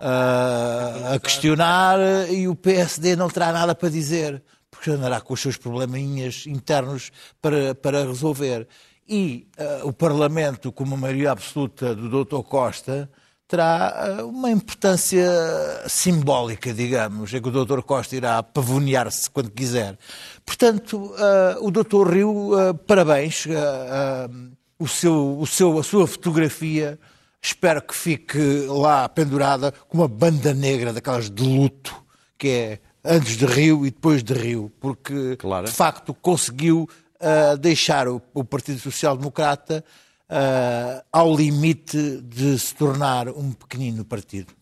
[0.00, 1.98] a, a questionar
[2.30, 4.42] e o PSD não terá nada para dizer
[4.80, 8.66] porque andará com os seus probleminhas internos para, para resolver.
[9.06, 12.42] E uh, o Parlamento, com uma maioria absoluta do Dr.
[12.42, 13.10] Costa,
[13.46, 15.28] terá uh, uma importância
[15.86, 17.82] simbólica, digamos, em que o Dr.
[17.82, 19.98] Costa irá pavonear-se quando quiser.
[20.46, 22.08] Portanto, uh, o Dr.
[22.08, 22.52] Rio,
[22.86, 23.46] parabéns,
[24.78, 26.98] o seu, o seu, a sua fotografia
[27.40, 32.04] espero que fique lá pendurada com uma banda negra daquelas de luto,
[32.36, 35.66] que é antes de Rio e depois de Rio, porque claro.
[35.66, 36.88] de facto conseguiu
[37.20, 39.84] uh, deixar o, o, Partido Social Democrata
[40.28, 44.52] uh, ao limite de se tornar um pequenino partido.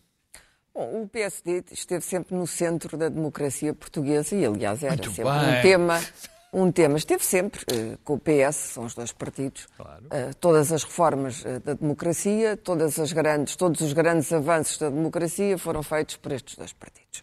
[0.73, 5.31] Bom, o PSD esteve sempre no centro da democracia portuguesa e, aliás, era Muito sempre
[5.31, 5.59] bem.
[5.59, 6.01] um tema.
[6.51, 10.03] Um tema esteve sempre uh, com o PS, são os dois partidos, claro.
[10.39, 15.83] todas as reformas da democracia, todas as grandes, todos os grandes avanços da democracia foram
[15.83, 17.21] feitos por estes dois partidos.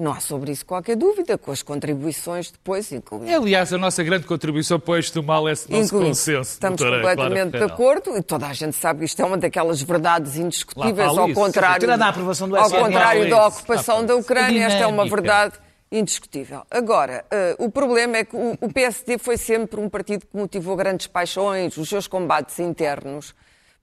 [0.00, 3.34] Não há sobre isso qualquer dúvida, com as contribuições depois, incluindo.
[3.34, 6.06] Aliás, a nossa grande contribuição para este mal é esse nosso incluindo.
[6.10, 6.52] consenso.
[6.52, 9.36] Estamos doutora completamente Clara de acordo e toda a gente sabe que isto é uma
[9.36, 13.30] daquelas verdades indiscutíveis, ao contrário, ao contrário isso.
[13.30, 15.54] da ocupação Ah, da Ucrânia, esta é uma verdade
[15.90, 16.62] indiscutível.
[16.70, 20.76] Agora, eh, o problema é que o, o PSD foi sempre um partido que motivou
[20.76, 23.34] grandes paixões, os seus combates internos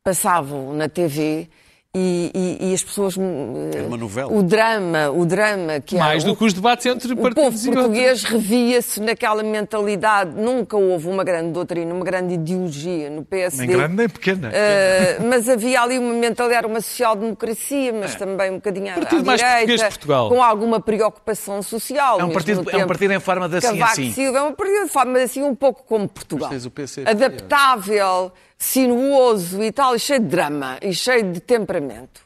[0.03, 1.49] passavam na TV
[1.97, 2.31] e,
[2.61, 3.15] e- e as pessoas...
[3.17, 4.29] Era uma novela.
[4.33, 7.67] O drama, o drama que Mais era, do que os debates entre o partidos povo
[7.69, 10.31] e português revia-se naquela mentalidade.
[10.35, 13.65] Nunca houve uma grande doutrina, uma grande ideologia no PSD.
[13.65, 14.49] Nem grande nem pequena.
[14.49, 19.21] Uh, mas havia ali uma mentalidade, era uma social-democracia, mas também um bocadinho à, Partido
[19.21, 20.29] à mais português direita, de Portugal.
[20.29, 22.19] com alguma preocupação social.
[22.19, 24.11] É um partido- é um partido em forma de assim, assim.
[24.11, 26.51] Silva é um partido em forma de assim, um pouco como Portugal.
[26.65, 28.31] O PC, Adaptável,
[28.65, 32.21] sinuoso e tal, e cheio de drama, e cheio de temperamento.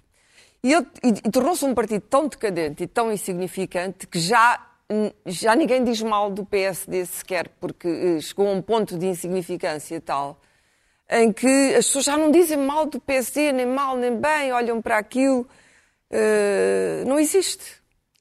[0.63, 4.59] E, ele- e- e tornou-se um partido tão decadente e tão insignificante que já,
[5.25, 9.99] já ninguém diz mal do PSD sequer, porque eh, chegou a um ponto de insignificância
[10.01, 10.39] tal
[11.11, 14.81] em que as pessoas já não dizem mal do PSD, nem mal nem bem, olham
[14.81, 15.47] para aquilo.
[16.11, 17.63] eh, não existe.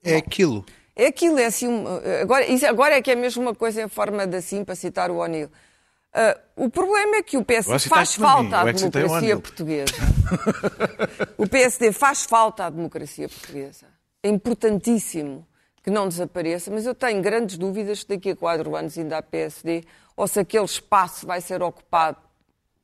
[0.04, 0.64] É aquilo.
[0.94, 1.68] É aquilo, é assim.
[1.68, 1.86] um-
[2.22, 5.16] Agora, agora é que é mesmo uma coisa em forma de assim, para citar o
[5.18, 5.48] O'Neill.
[6.20, 9.94] Ah, o problema é que o PSD faz falta à democracia portuguesa.
[11.38, 13.86] o PSD faz falta à democracia portuguesa.
[14.20, 15.46] É importantíssimo
[15.80, 19.22] que não desapareça, mas eu tenho grandes dúvidas se daqui a quatro anos ainda há
[19.22, 19.84] PSD
[20.16, 22.16] ou se aquele espaço vai ser ocupado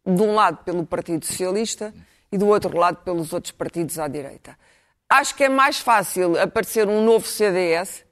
[0.07, 1.93] de um lado pelo Partido Socialista
[2.30, 4.57] e do outro lado pelos outros partidos à direita.
[5.11, 8.04] Acho que é mais fácil aparecer um novo CDS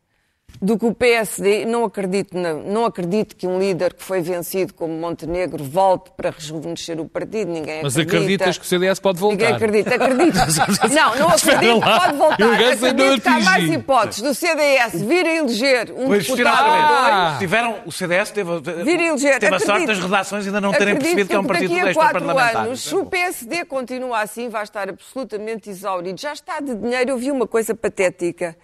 [0.65, 1.65] do que o PSD.
[1.65, 6.31] Não acredito, na- não acredito que um líder que foi vencido como Montenegro volte para
[6.31, 7.51] rejuvenescer o partido.
[7.51, 8.17] Ninguém Mas acredita.
[8.17, 9.37] acreditas que o CDS pode voltar?
[9.37, 10.37] Ninguém acredita, acredito.
[10.95, 12.01] Não, não acredito, lá.
[12.01, 12.41] pode voltar.
[12.41, 16.07] Eu ganho sem não Acredito que há mais hipóteses do CDS vir a eleger um
[16.07, 17.39] Pois, deputado dois.
[17.39, 18.51] Tiveram, o CDS teve,
[18.85, 19.39] Vir a eleger.
[19.41, 21.89] teve a sorte das redações ainda não terem acredito percebido que é um partido daqui
[21.89, 26.21] a quatro anos, se o PSD continua assim, vai estar absolutamente exaurido.
[26.21, 27.11] Já está de dinheiro.
[27.11, 28.57] Eu vi uma coisa patética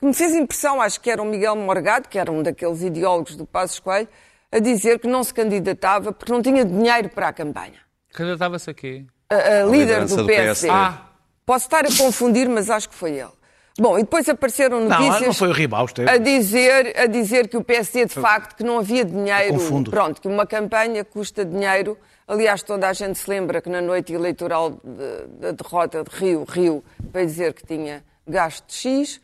[0.00, 3.36] que me fez impressão, acho que era o Miguel Morgado, que era um daqueles ideólogos
[3.36, 4.08] do Passos Coelho,
[4.50, 7.78] a dizer que não se candidatava porque não tinha dinheiro para a campanha.
[8.12, 9.04] Candidatava-se a quê?
[9.28, 10.66] A, a líder liderança do do PSD.
[10.66, 10.68] PSD.
[10.70, 11.06] Ah.
[11.46, 13.30] Posso estar a confundir, mas acho que foi ele.
[13.78, 17.56] Bom, e depois apareceram Não, notícias não foi o Ribaus, a dizer, a dizer que
[17.56, 19.54] o PSD, de facto, que não havia dinheiro.
[19.54, 19.90] confundo.
[19.90, 21.96] Pronto, que uma campanha custa dinheiro.
[22.26, 26.44] Aliás, toda a gente se lembra que na noite eleitoral de- da derrota de Rio,
[26.48, 29.20] Rio veio dizer que tinha gasto X.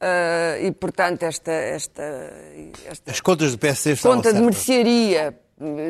[0.00, 2.02] ah, e, portanto, esta, esta,
[2.86, 5.34] esta As contas do PSD estavam conta de mercearia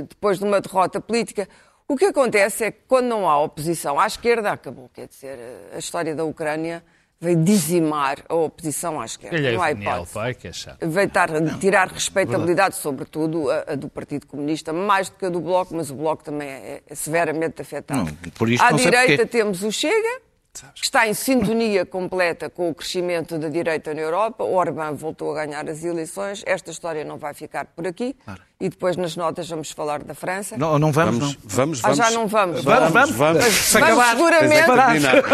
[0.09, 1.49] depois de uma derrota política.
[1.87, 4.89] O que acontece é que quando não há oposição à esquerda, acabou.
[4.93, 5.39] Quer dizer,
[5.75, 6.83] a história da Ucrânia
[7.21, 9.37] veio dizimar a oposição à esquerda.
[9.37, 10.13] Ele é não há hipótese.
[10.15, 10.89] pai, que é chato.
[10.89, 15.41] Veio tar- tirar respeitabilidade, sobretudo a, a do Partido Comunista, mais do que a do
[15.41, 18.05] Bloco, mas o Bloco também é, é severamente afetado.
[18.05, 19.27] Não, por isto à direita porquê.
[19.27, 20.23] temos o Chega,
[20.75, 24.43] está em sintonia completa com o crescimento da direita na Europa.
[24.45, 26.43] O Orbán voltou a ganhar as eleições.
[26.47, 28.17] Esta história não vai ficar por aqui.
[28.61, 30.57] E depois nas notas vamos falar da França.
[30.59, 31.49] Não, não vamos, Vamos, não.
[31.49, 31.97] vamos, Ah, vamos.
[31.99, 32.65] já não vamos.
[32.65, 33.11] Vamos, vamos.
[33.17, 33.41] vamos.
[33.43, 34.11] Vamos acabar.
[34.17, 34.67] seguramente,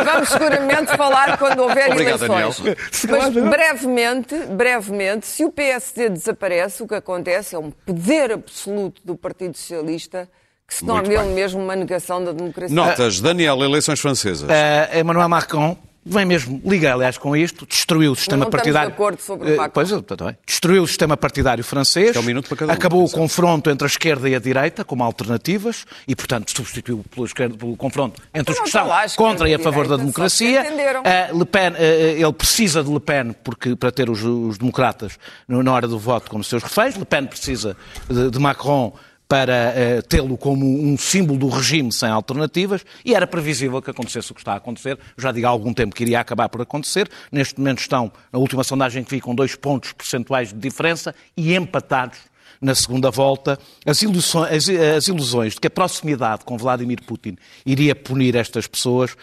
[0.04, 2.76] vamos seguramente falar quando houver Obrigado, eleições.
[3.10, 9.16] Mas brevemente, brevemente, se o PSD desaparece, o que acontece é um poder absoluto do
[9.16, 10.28] Partido Socialista
[10.66, 12.74] que se torna Muito ele mesmo uma negação da democracia.
[12.74, 14.42] Notas, Daniel, eleições francesas.
[14.48, 15.76] Uh, Emmanuel Macron
[16.08, 18.90] vem mesmo, liga aliás com isto, destruiu o sistema Não partidário.
[18.90, 19.72] de acordo sobre o Eh, Macron.
[19.74, 20.36] Pois, eu também.
[20.46, 22.14] Destruiu o sistema partidário francês.
[22.14, 24.84] É um minuto para cada um, acabou o confronto entre a esquerda e a direita
[24.84, 29.24] como alternativas e, portanto, substituiu pelo, esquerda, pelo confronto entre os Não que está estão
[29.26, 30.64] contra e a favor da democracia.
[31.04, 35.18] Eh, Le Pen, eh, ele precisa de Le Pen porque, para ter os, os democratas
[35.48, 36.94] no- na hora do voto como seus reféns.
[36.96, 37.76] Le Pen precisa
[38.08, 38.92] de, de Macron
[39.28, 44.30] para eh, tê-lo como um símbolo do regime sem alternativas e era previsível que acontecesse
[44.30, 44.98] o que está a acontecer.
[45.18, 47.08] Já digo há algum tempo que iria acabar por acontecer.
[47.30, 51.54] Neste momento estão, na última sondagem que vi, com dois pontos percentuais de diferença e
[51.54, 52.18] empatados
[52.60, 53.58] na segunda volta.
[53.84, 59.16] As as, as ilusões de que a proximidade com Vladimir Putin iria punir estas pessoas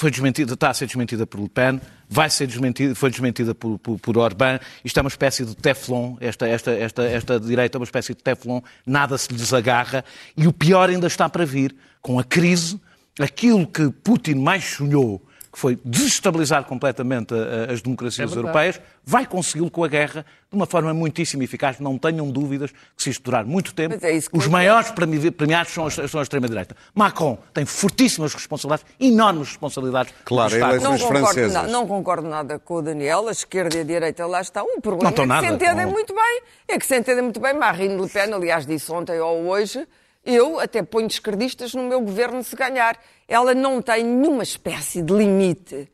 [0.00, 1.78] foi desmentida, está a ser desmentida por Le Pen,
[2.08, 4.58] vai ser desmentida, foi desmentida por, por, por Orbán.
[4.82, 8.22] Isto é uma espécie de teflon, esta, esta, esta, esta direita é uma espécie de
[8.22, 10.02] teflon, nada se lhes agarra.
[10.34, 12.80] E o pior ainda está para vir, com a crise,
[13.20, 15.20] aquilo que Putin mais sonhou
[15.52, 17.34] que foi desestabilizar completamente
[17.72, 21.80] as democracias É europeias, vai consegui-lo com a guerra de uma forma muitíssimo eficaz.
[21.80, 25.86] Não tenham dúvidas que se isto durar muito tempo, é os maiores premi- premiados são,
[25.86, 26.76] as- são a extrema-direita.
[26.94, 30.14] Macron tem fortíssimas responsabilidades, enormes responsabilidades.
[30.24, 31.52] Claro, eleições Não concordo, francesas.
[31.52, 34.62] na- não concordo nada com o Daniel, a esquerda e a direita lá está.
[34.62, 35.92] O problema Não estão é que nada, se entendem não.
[35.92, 36.42] muito bem.
[36.68, 37.54] É que se entendem muito bem.
[37.54, 39.86] Marine Le Pen, aliás, disse ontem ou hoje,
[40.24, 42.98] eu até ponho esquerdistas no meu governo se ganhar.
[43.26, 45.90] Ela não tem nenhuma espécie de limite.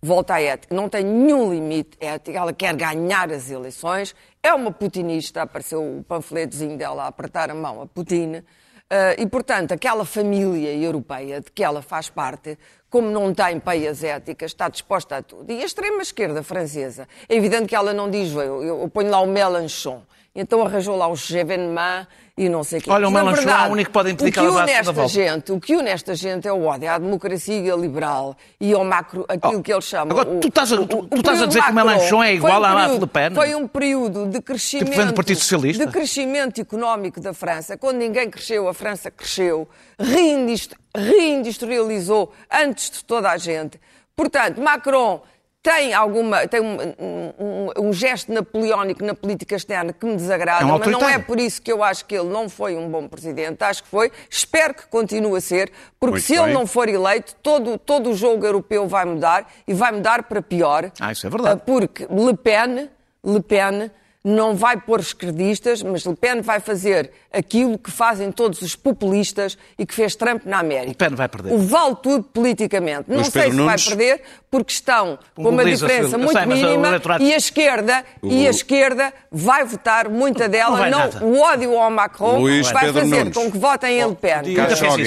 [0.00, 4.70] Volta à ética, não tem nenhum limite ético, ela quer ganhar as eleições, é uma
[4.70, 8.44] putinista, apareceu o panfletozinho dela a apertar a mão a Putin,
[8.90, 12.58] ah, e, portanto, aquela família europeia de que ela faz parte,
[12.88, 15.52] como não tem peias éticas, está disposta a tudo.
[15.52, 19.26] E a extrema-esquerda francesa, é evidente que ela não diz, eu, eu ponho lá o
[19.26, 20.02] Mélenchon,
[20.34, 22.06] então arranjou lá os Chevenement
[22.36, 22.90] e não sei o quê.
[22.90, 24.66] Olha, o Na Mélenchon é o único que pode impedir o que ela vá à
[24.66, 25.08] segunda esta volta.
[25.12, 29.24] gente, o que une esta gente é o ódio à democracia liberal e ao macro,
[29.28, 30.16] aquilo Oh, que eles chamam...
[30.16, 32.22] agora, o- tu estás a- o- tu- o tu estás a dizer que o Mélenchon
[32.22, 33.34] é igual um à período- Le Pen?
[33.34, 34.96] Foi um período de crescimento...
[34.96, 35.84] vem do Partido Socialista?
[35.86, 37.76] De crescimento económico da França.
[37.76, 39.68] Quando ninguém cresceu, a França cresceu.
[39.98, 43.80] Reindust- Reindustrializou antes de toda a gente.
[44.14, 45.22] Portanto, Macron
[45.68, 50.66] tem alguma tem um, um- um gesto napoleónico na política externa que me desagrada, É
[50.66, 53.06] um mas não é por isso que eu acho que ele não foi um bom
[53.06, 53.62] presidente.
[53.62, 54.10] Acho que foi.
[54.30, 56.54] Espero que continue a ser, porque Muito se ele bem.
[56.54, 60.90] não for eleito, todo, todo o jogo europeu vai mudar e vai mudar para pior.
[60.98, 61.60] Ah, isso é verdade.
[61.60, 62.88] Ah, Porque Le Pen,
[63.24, 63.90] Le Pen
[64.24, 69.56] não vai pôr esquerdistas, mas Le Pen vai fazer aquilo que fazem todos os populistas
[69.78, 70.88] e que fez Trump na América.
[70.88, 71.52] Le Pen vai perder.
[71.54, 73.04] O vale tudo politicamente.
[73.08, 73.88] Não Luís sei Pedro se vai Nunes.
[73.88, 78.50] perder, porque estão com uma diferença muito sei, mínima eleitorado- e a esquerda, e a
[78.50, 81.24] esquerda vai votar, muita dela, vai não, nada.
[81.24, 83.36] o ódio ao Macron Luís vai Pedro fazer Nunes.
[83.36, 84.32] com que votem em Le Pen.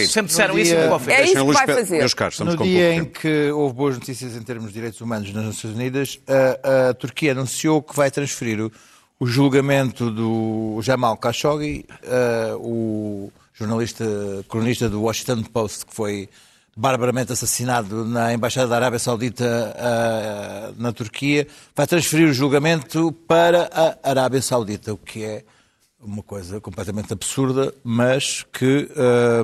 [0.07, 0.73] Sempre disseram isso.
[1.09, 1.97] É isso que vai fazer.
[1.99, 5.31] Meus caros, estamos No dia em que houve boas notícias em termos de direitos humanos
[5.33, 6.19] nas Nações Unidas,
[6.63, 8.71] a, a Turquia anunciou que vai transferir o,
[9.21, 14.03] o julgamento do Jamal Khashoggi, eh, o jornalista,
[14.49, 16.27] cronista do Washington Post, que foi
[16.75, 21.45] barbaramente assassinado na Embaixada da Arábia Saudita eh, na Turquia,
[21.75, 23.69] vai transferir o julgamento para
[24.03, 25.43] a Arábia Saudita, o que é
[26.01, 29.43] uma coisa completamente absurda, mas que eh,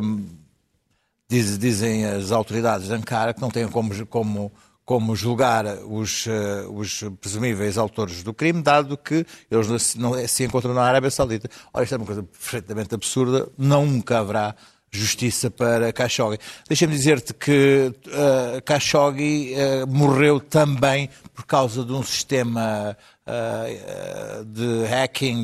[1.29, 4.49] Diz- dizem as autoridades de Ankara que não têm como, como,
[4.87, 10.27] como julgar os, eh, os presumíveis autores do crime, dado que eles não se- não
[10.27, 11.49] se encontram na Arábia Saudita.
[11.73, 14.55] Ora, isto é uma coisa perfeitamente absurda, nunca haverá
[14.89, 16.39] justiça para Khashoggi.
[16.69, 24.85] Deixa-me dizer-te que eh, Khashoggi eh, morreu também por causa de um sistema eh, de
[24.89, 25.43] hacking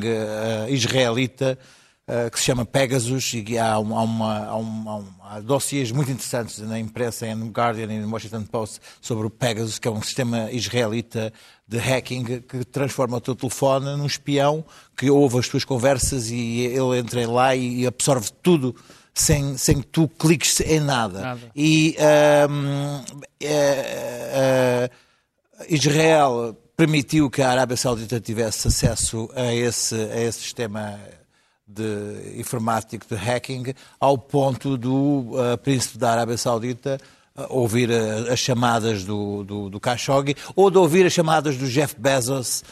[0.70, 1.58] israelita
[2.06, 5.08] eh, que se chama Pegasus e que há, um- há, uma, há, um- há um-
[5.22, 9.78] há dossiês muito interessantes na imprensa, no Guardian e no Washington Post, sobre o Pegasus,
[9.78, 11.32] que é um sistema israelita
[11.66, 14.64] de hacking que transforma o teu telefone num espião
[14.96, 18.76] que ouve as tuas conversas e ele entra lá e absorve tudo
[19.14, 21.20] sem, sem que tu cliques em nada.
[21.20, 21.40] Nada.
[21.56, 23.02] E ahm,
[23.40, 24.90] eh, eh,
[25.68, 30.98] Israel permitiu que a Arábia Saudita tivesse acesso a esse, a esse sistema
[31.66, 37.00] de informático de hacking, ao ponto do uh, príncipe da Arábia Saudita
[37.36, 41.66] uh, ouvir uh, as chamadas do, do, do Khashoggi ou de ouvir as chamadas do
[41.66, 42.62] Jeff Bezos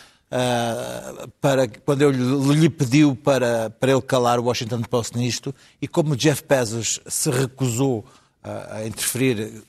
[1.43, 6.17] para, quando ele lhe pediu para, para ele calar o Washington Post nisto e como
[6.17, 8.03] Jeff Bezos se recusou
[8.43, 9.63] a interferir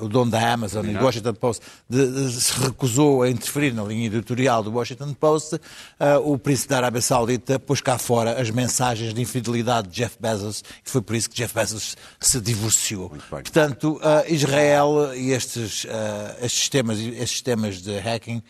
[0.00, 3.82] o dono da Amazon e do Washington Post de- de- se recusou a interferir na
[3.84, 5.58] linha editorial do Washington Post,
[6.00, 10.16] ah, o príncipe da Arábia Saudita pôs cá fora as mensagens de infidelidade de Jeff
[10.20, 13.10] Bezos e foi por isso que Jeff Bezos se divorciou.
[13.30, 18.42] Portanto, ah, Israel e estes, ah, estes, sistemas, estes sistemas de hacking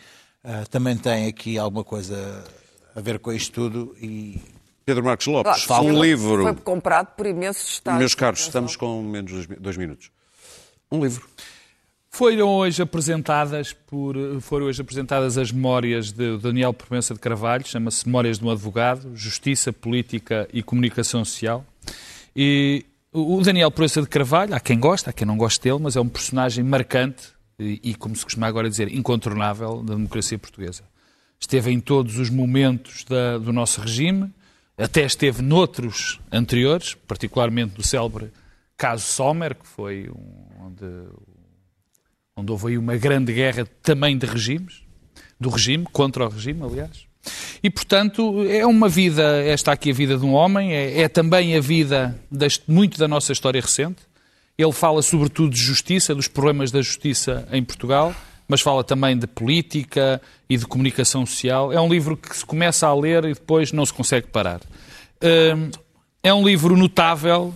[0.69, 2.43] também têm aqui alguma coisa
[2.95, 4.39] a ver com isto tudo e
[4.85, 6.43] Pedro Marcos Claro, Lopes, foi- um livro.
[6.43, 7.97] Foi comprado por imensos Estados.
[7.99, 10.11] Meus caros, estamos com menos dois minutos.
[10.91, 11.27] Um livro.
[12.09, 18.05] Foram hoje apresentadas por, foram hoje apresentadas as memórias de Daniel Provença de Carvalho, chama-se
[18.05, 21.65] Memórias de um Advogado, Justiça, Política e Comunicação Social.
[22.33, 25.97] E o Daniel Provença de Carvalho, há quem gosta, há quem não goste dele, mas
[25.97, 30.83] é um personagem marcante e, e, como se costuma agora dizer, incontornável da democracia portuguesa.
[31.37, 34.31] Esteve em todos os momentos da- do nosso regime,
[34.77, 38.31] até esteve noutros anteriores, particularmente do célebre
[38.77, 40.85] caso Sommer, que foi um, onde
[42.37, 44.83] onde houve aí uma grande guerra também de regimes,
[45.39, 47.05] do regime, contra o regime, aliás.
[47.63, 51.55] E, portanto, é uma vida, esta aqui a vida de um homem, é, é também
[51.55, 54.01] a vida deste, muito da nossa história recente,
[54.57, 58.13] Ele fala sobretudo de justiça, dos problemas da justiça em Portugal,
[58.47, 61.73] mas fala também de política e de comunicação social.
[61.73, 64.61] É um livro que se começa a ler e depois não se consegue parar.
[65.23, 65.71] Hum,
[66.21, 67.53] é um livro notável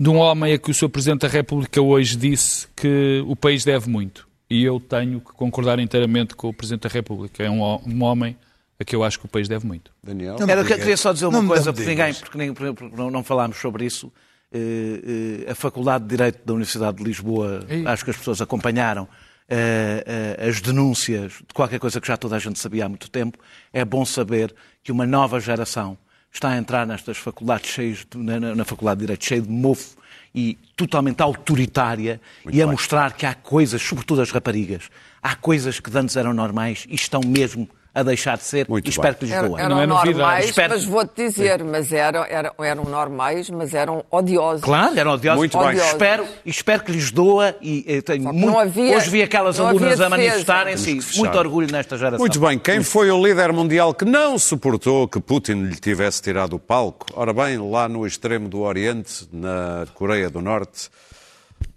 [0.00, 0.88] de um homem a que o Sr.
[0.88, 4.26] Presidente da República hoje disse que o país deve muito.
[4.48, 7.44] E eu tenho que concordar inteiramente com o Presidente da República.
[7.44, 8.34] É um, um homem
[8.80, 9.92] a que eu acho que o país deve muito.
[10.02, 10.36] Daniel?
[10.40, 13.58] Não Era, queria só dizer uma coisa, porque, ninguém, porque, nem, porque não, não falámos
[13.58, 14.10] sobre isso.
[14.52, 17.86] Uh, uh, a Faculdade de Direito da Universidade de Lisboa, Ei.
[17.86, 22.38] acho que as pessoas acompanharam uh, as denúncias de qualquer coisa que já toda a
[22.38, 23.38] gente sabia há muito tempo.
[23.70, 25.98] É bom saber que uma nova geração
[26.32, 29.96] está a entrar nestas faculdades cheias de, na, na, Faculdade de Direito, cheia de mofo
[30.34, 32.72] e totalmente autoritária Muito e a bem.
[32.72, 34.88] mostrar que há coisas, sobretudo as raparigas,
[35.22, 38.90] há coisas que antes eram normais e estão mesmo a deixar de ser Muito e
[38.90, 39.42] espero que lhes doa.
[39.42, 40.74] Eram, eram não é normais, espero...
[40.74, 44.62] mas vou-te dizer, mas eram, eram, eram normais, mas eram odiosos.
[44.62, 45.38] Claro, eram odiosos.
[45.38, 45.80] Muito odiosos.
[45.80, 45.90] bem.
[45.90, 48.56] Espero, espero que lhes doa e eh, tenho muito...
[48.56, 51.18] havia, Hoje vi aquelas alunas a manifestarem-se.
[51.18, 52.20] Muito orgulho nesta geração.
[52.20, 52.58] Muito bem.
[52.58, 57.06] Quem foi o líder mundial que não suportou que Putin lhe tivesse tirado o palco?
[57.14, 60.88] Ora bem, lá no extremo do Oriente, na Coreia do Norte,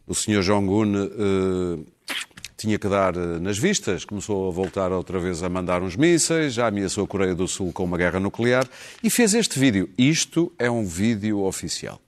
[0.07, 0.41] o Sr.
[0.41, 0.95] Jong-un...
[0.95, 1.92] Uh
[2.63, 6.53] tinha que dar eh, nas vistas, começou a voltar outra vez a mandar uns mísseis,
[6.53, 8.65] já ameaçou a Coreia do Sul com uma guerra nuclear
[9.03, 9.89] e fez este vídeo.
[9.97, 11.99] Isto é um vídeo oficial.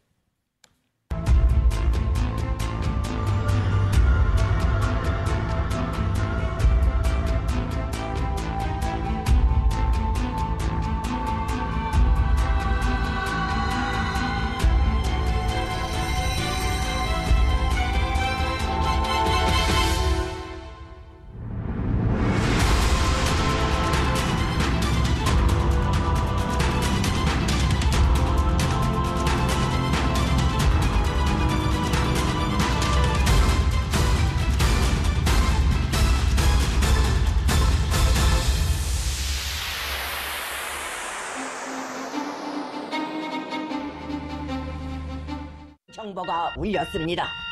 [46.16, 47.45] 정보가 울렸습니다.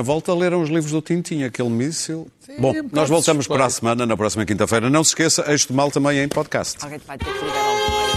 [0.00, 2.26] Na volta leram os livros do Tintin, aquele míssil.
[2.40, 4.88] Sim, Bom, um nós voltamos para a semana, na próxima quinta-feira.
[4.88, 6.82] Não se esqueça, de Mal também em podcast.
[6.82, 8.09] Alguém vai ter que ligar ao